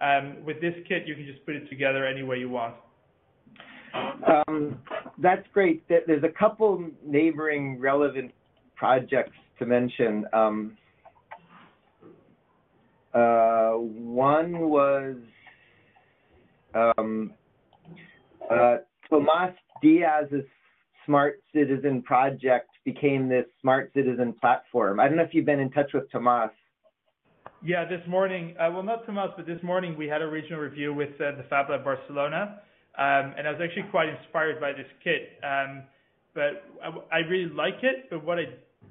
[0.00, 2.74] Um, with this kit, you can just put it together any way you want.
[4.48, 4.78] Um,
[5.18, 5.86] that's great.
[5.88, 8.32] There's a couple neighboring relevant
[8.74, 10.24] projects to mention.
[10.32, 10.76] Um,
[13.14, 15.16] uh, one was
[16.74, 17.32] um,
[18.50, 18.76] uh,
[19.10, 20.44] Tomas Diez's
[21.06, 25.00] Smart Citizen project became this Smart Citizen platform.
[25.00, 26.50] I don't know if you've been in touch with Tomas.
[27.64, 30.92] Yeah, this morning, uh, well, not Tomas, but this morning we had a regional review
[30.92, 32.60] with uh, the Fab Lab Barcelona.
[32.98, 35.38] Um, and I was actually quite inspired by this kit.
[35.42, 35.84] Um,
[36.34, 38.44] but I, I, really like it, but what I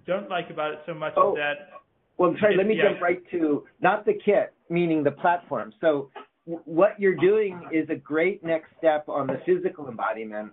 [0.07, 1.80] don't like about it so much oh, is that.
[2.17, 2.89] Well, sorry, let me yeah.
[2.89, 5.73] jump right to not the kit, meaning the platform.
[5.81, 6.11] So
[6.45, 10.51] what you're doing is a great next step on the physical embodiment.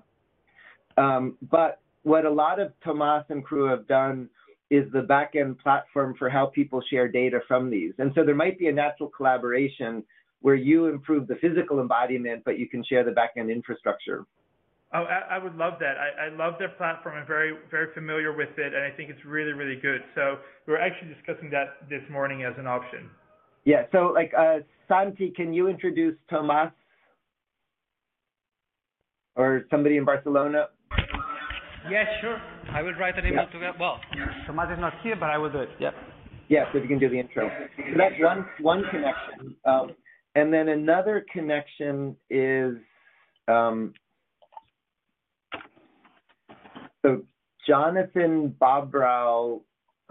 [0.97, 4.29] Um, but what a lot of Tomas and crew have done
[4.71, 7.93] is the backend platform for how people share data from these.
[7.99, 10.05] And so there might be a natural collaboration
[10.41, 14.27] where you improve the physical embodiment, but you can share the backend infrastructure.
[14.95, 15.97] Oh, I, I would love that.
[15.99, 17.17] I, I love their platform.
[17.17, 20.01] I'm very, very familiar with it, and I think it's really, really good.
[20.15, 23.11] So we're actually discussing that this morning as an option.
[23.65, 23.83] Yeah.
[23.93, 26.73] So, like, uh, Santi, can you introduce Tomas
[29.37, 30.69] or somebody in Barcelona?
[31.91, 32.41] Yeah, sure.
[32.73, 33.53] I will write an email yeah.
[33.53, 33.79] to get.
[33.79, 34.01] Well,
[34.47, 35.69] Tomas is not here, but I will do it.
[35.81, 35.95] Yep.
[36.49, 36.65] Yeah.
[36.73, 37.51] So if you can do the intro.
[37.77, 39.55] So that's one one connection.
[39.67, 39.91] Um,
[40.35, 42.75] and then another connection is
[43.49, 43.93] um,
[47.05, 47.23] so
[47.67, 49.61] Jonathan Bobrow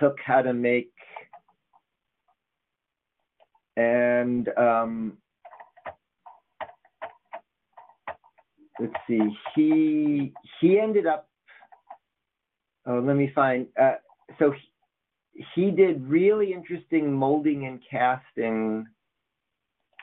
[0.00, 0.92] took how to make
[3.76, 5.18] and um,
[8.80, 9.20] let's see
[9.54, 11.28] he he ended up
[12.86, 13.94] oh let me find uh,
[14.38, 14.52] so
[15.54, 18.86] he did really interesting molding and casting.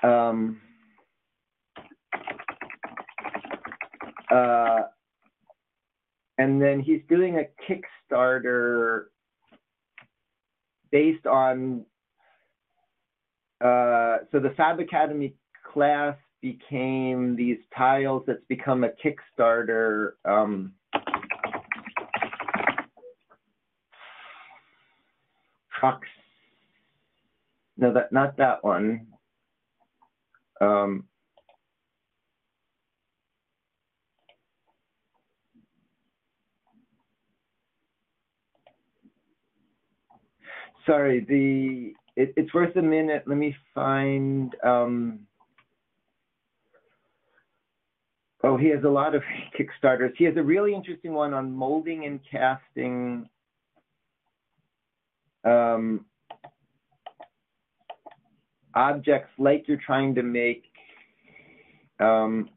[0.03, 0.61] Um,
[4.31, 4.83] uh,
[6.37, 9.05] and then he's doing a Kickstarter
[10.91, 11.85] based on
[13.61, 15.33] uh, so the Fab Academy
[15.73, 20.73] class became these tiles that's become a Kickstarter um.
[27.77, 29.07] No, that not that one.
[30.61, 31.05] Um,
[40.85, 43.23] sorry, the it, it's worth a minute.
[43.25, 44.55] Let me find.
[44.63, 45.19] Um,
[48.43, 49.23] oh, he has a lot of
[49.59, 50.11] Kickstarters.
[50.17, 53.27] He has a really interesting one on molding and casting
[55.43, 56.05] um,
[58.73, 60.63] objects like you're trying to make.
[61.99, 62.49] Um,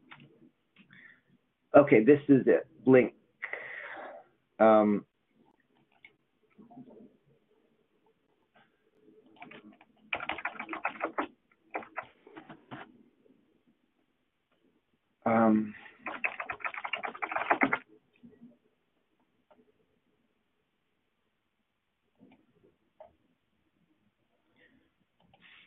[1.77, 2.67] okay, this is it.
[2.85, 3.13] Blink.
[4.59, 5.05] Um,
[15.29, 15.75] Um,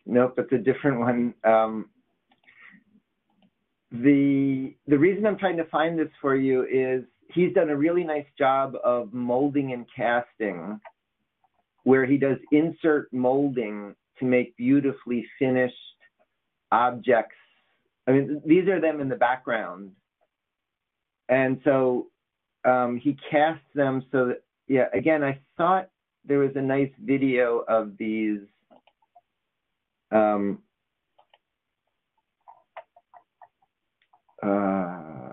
[0.05, 1.33] nope, it's a different one.
[1.43, 1.89] Um,
[3.91, 8.03] the the reason I'm trying to find this for you is he's done a really
[8.03, 10.79] nice job of molding and casting,
[11.83, 15.75] where he does insert molding to make beautifully finished
[16.71, 17.35] objects
[18.11, 19.91] I mean, these are them in the background,
[21.29, 22.07] and so
[22.65, 24.87] um, he casts them so that yeah.
[24.93, 25.89] Again, I thought
[26.25, 28.41] there was a nice video of these.
[30.11, 30.59] Um,
[34.43, 35.31] uh,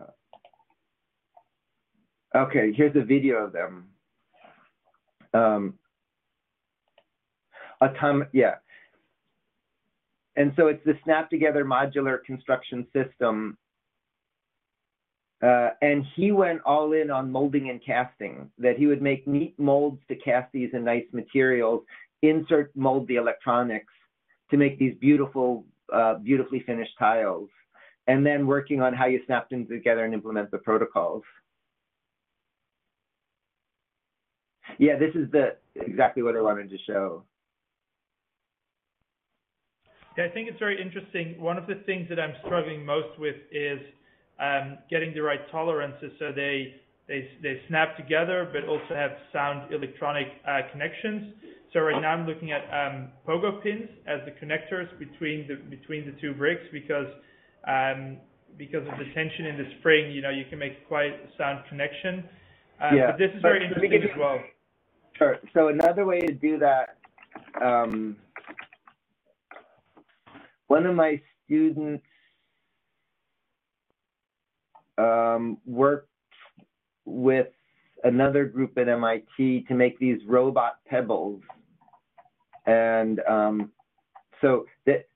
[2.36, 3.88] okay, here's a video of them.
[5.34, 5.74] Um,
[7.82, 8.54] atom, yeah.
[10.38, 13.58] And so it's the snap together modular construction system.
[15.42, 19.58] Uh, and he went all in on molding and casting, that he would make neat
[19.58, 21.82] molds to cast these in nice materials,
[22.22, 23.92] insert mold the electronics
[24.52, 27.48] to make these beautiful, uh, beautifully finished tiles
[28.06, 31.24] and then working on how you snap them together and implement the protocols.
[34.78, 37.24] Yeah, this is the exactly what I wanted to show.
[40.18, 41.40] Yeah, I think it's very interesting.
[41.40, 43.78] One of the things that I'm struggling most with is
[44.40, 46.74] um, getting the right tolerances so they
[47.06, 51.34] they they snap together, but also have sound electronic uh, connections.
[51.72, 56.04] So right now I'm looking at um, pogo pins as the connectors between the between
[56.04, 57.06] the two bricks because
[57.68, 58.16] um,
[58.58, 61.60] because of the tension in the spring, you know, you can make quite a sound
[61.68, 62.24] connection.
[62.82, 64.40] Um, yeah, but this is but very interesting as well.
[65.16, 65.38] Sure.
[65.54, 66.96] So another way to do that,
[67.62, 68.16] um,
[70.68, 72.04] one of my students
[74.96, 76.08] um, worked
[77.04, 77.48] with
[78.04, 81.40] another group at MIT to make these robot pebbles,
[82.66, 83.72] and um,
[84.40, 85.08] so that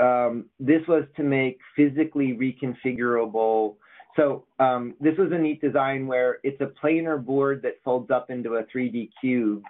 [0.00, 3.76] um, this was to make physically reconfigurable.
[4.16, 8.30] So um, this was a neat design where it's a planar board that folds up
[8.30, 9.62] into a 3D cube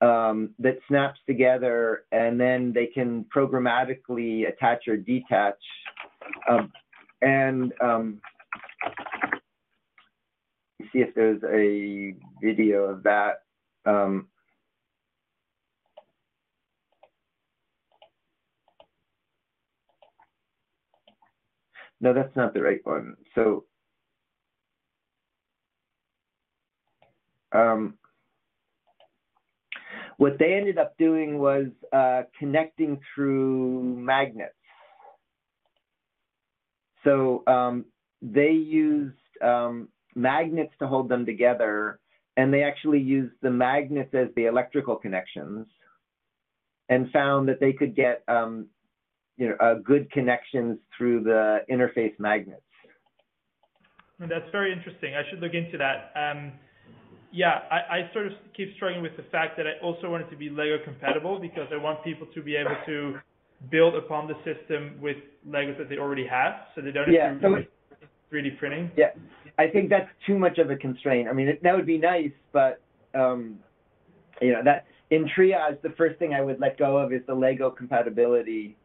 [0.00, 5.58] um, that snaps together, and then they can programmatically attach or detach.
[6.48, 6.72] Um,
[7.20, 8.20] and um,
[10.92, 13.42] see if there's a video of that.
[13.86, 14.28] Um,
[22.00, 23.16] No, that's not the right one.
[23.34, 23.64] So,
[27.52, 27.97] um,
[30.18, 34.52] what they ended up doing was uh, connecting through magnets.
[37.04, 37.86] So um,
[38.20, 42.00] they used um, magnets to hold them together,
[42.36, 45.66] and they actually used the magnets as the electrical connections,
[46.88, 48.66] and found that they could get um,
[49.36, 52.62] you know, uh, good connections through the interface magnets.
[54.18, 55.14] That's very interesting.
[55.14, 56.10] I should look into that.
[56.16, 56.52] Um,
[57.32, 60.30] yeah, I, I sort of keep struggling with the fact that I also want it
[60.30, 63.18] to be Lego compatible because I want people to be able to
[63.70, 67.34] build upon the system with Legos that they already have, so they don't have Yeah,
[67.34, 67.64] to so do
[68.32, 68.90] 3D printing.
[68.96, 69.10] Yeah,
[69.58, 71.28] I think that's too much of a constraint.
[71.28, 72.80] I mean, it, that would be nice, but
[73.14, 73.58] um,
[74.40, 77.34] you know, that in triage, the first thing I would let go of is the
[77.34, 78.76] Lego compatibility.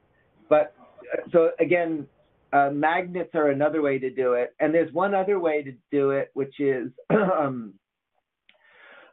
[0.49, 0.73] But
[1.13, 2.07] uh, so again,
[2.51, 6.11] uh, magnets are another way to do it, and there's one other way to do
[6.11, 7.73] it, which is um,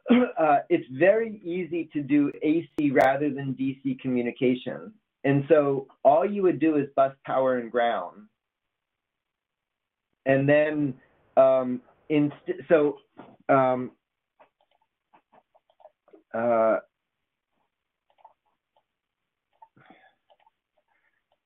[0.09, 4.93] uh, it's very easy to do AC rather than DC communication.
[5.23, 8.27] And so all you would do is bus power and ground.
[10.25, 10.93] And then,
[11.37, 12.35] um, inst-
[12.69, 12.97] so,
[13.49, 13.91] um,
[16.33, 16.77] uh,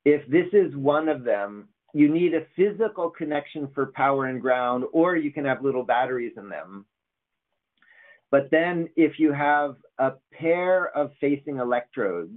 [0.05, 4.83] if this is one of them, you need a physical connection for power and ground,
[4.91, 6.85] or you can have little batteries in them.
[8.31, 12.33] But then if you have a pair of facing electrodes,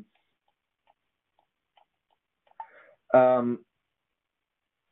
[3.14, 3.60] um,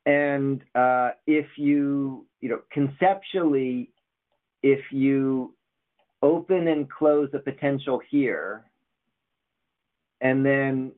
[0.06, 3.90] and uh, if you, you know, conceptually,
[4.62, 5.54] if you
[6.22, 8.64] open and close a potential here,
[10.20, 10.92] and then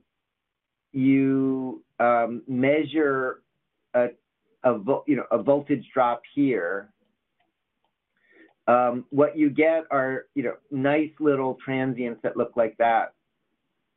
[0.92, 3.42] you um, measure
[3.94, 4.08] a,
[4.64, 4.72] a
[5.06, 6.90] you know a voltage drop here,
[8.68, 13.14] um, what you get are you know nice little transients that look like that.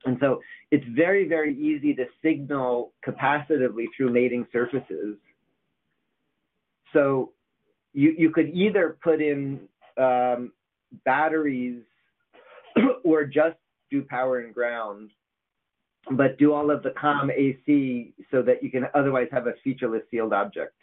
[0.06, 0.41] And so
[0.72, 5.18] it's very, very easy to signal capacitively through mating surfaces.
[6.93, 7.34] So
[7.93, 9.61] you, you could either put in
[9.98, 10.53] um,
[11.06, 11.84] batteries
[13.03, 13.57] or just
[13.91, 15.11] do power and ground.
[16.11, 20.03] but do all of the COM AC so that you can otherwise have a featureless
[20.10, 20.73] sealed object.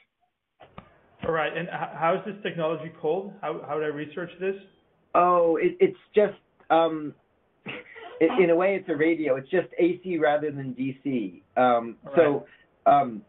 [1.28, 1.54] All right.
[1.54, 3.34] And how is this technology called?
[3.42, 4.54] How how would I research this?
[5.14, 6.38] Oh, it, it's just
[6.70, 7.14] um,
[8.20, 9.36] it, in a way, it's a radio.
[9.36, 11.42] It's just AC rather than DC.
[11.58, 12.46] Um, so,
[12.86, 13.20] um,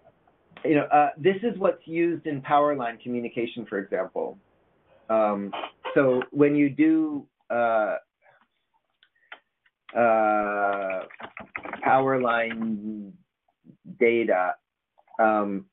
[0.64, 4.38] you know, uh, this is what's used in power line communication, for example.
[5.10, 5.52] Um,
[5.94, 7.96] so when you do uh,
[9.94, 11.02] uh,
[11.84, 13.12] power line
[14.00, 14.56] data,
[15.20, 15.66] um,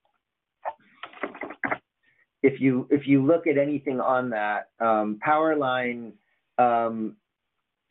[2.47, 6.13] if you if you look at anything on that um, power line,
[6.59, 7.17] um,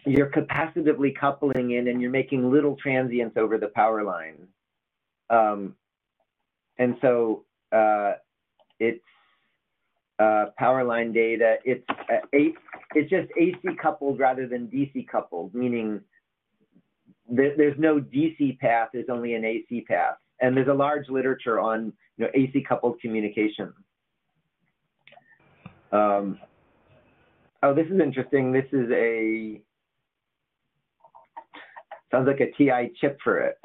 [0.06, 4.48] you're capacitively coupling in, and you're making little transients over the power line,
[5.30, 5.76] um,
[6.77, 8.14] and so uh,
[8.80, 9.03] it's
[10.19, 11.57] uh, power line data.
[11.65, 15.99] It's uh, it's just AC coupled rather than DC coupled, meaning
[17.30, 18.88] there, there's no DC path.
[18.94, 23.02] There's only an AC path, and there's a large literature on you know AC coupled
[23.02, 23.73] communication.
[25.91, 26.40] Um,
[27.64, 28.52] oh, this is interesting.
[28.52, 29.62] This is a
[32.12, 33.57] sounds like a TI chip for it.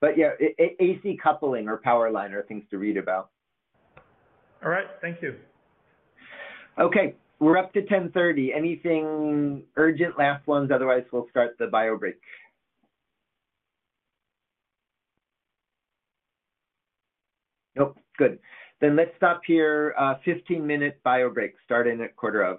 [0.00, 3.30] But yeah, AC coupling or power line are things to read about.
[4.62, 4.86] All right.
[5.00, 5.34] Thank you.
[6.78, 8.54] Okay, we're up to 10:30.
[8.54, 10.18] Anything urgent?
[10.18, 10.70] Last ones.
[10.70, 12.20] Otherwise, we'll start the bio break.
[17.74, 17.96] Nope.
[18.16, 18.38] Good.
[18.80, 19.94] Then let's stop here.
[19.98, 22.58] Uh, 15 minute bio break starting at quarter of.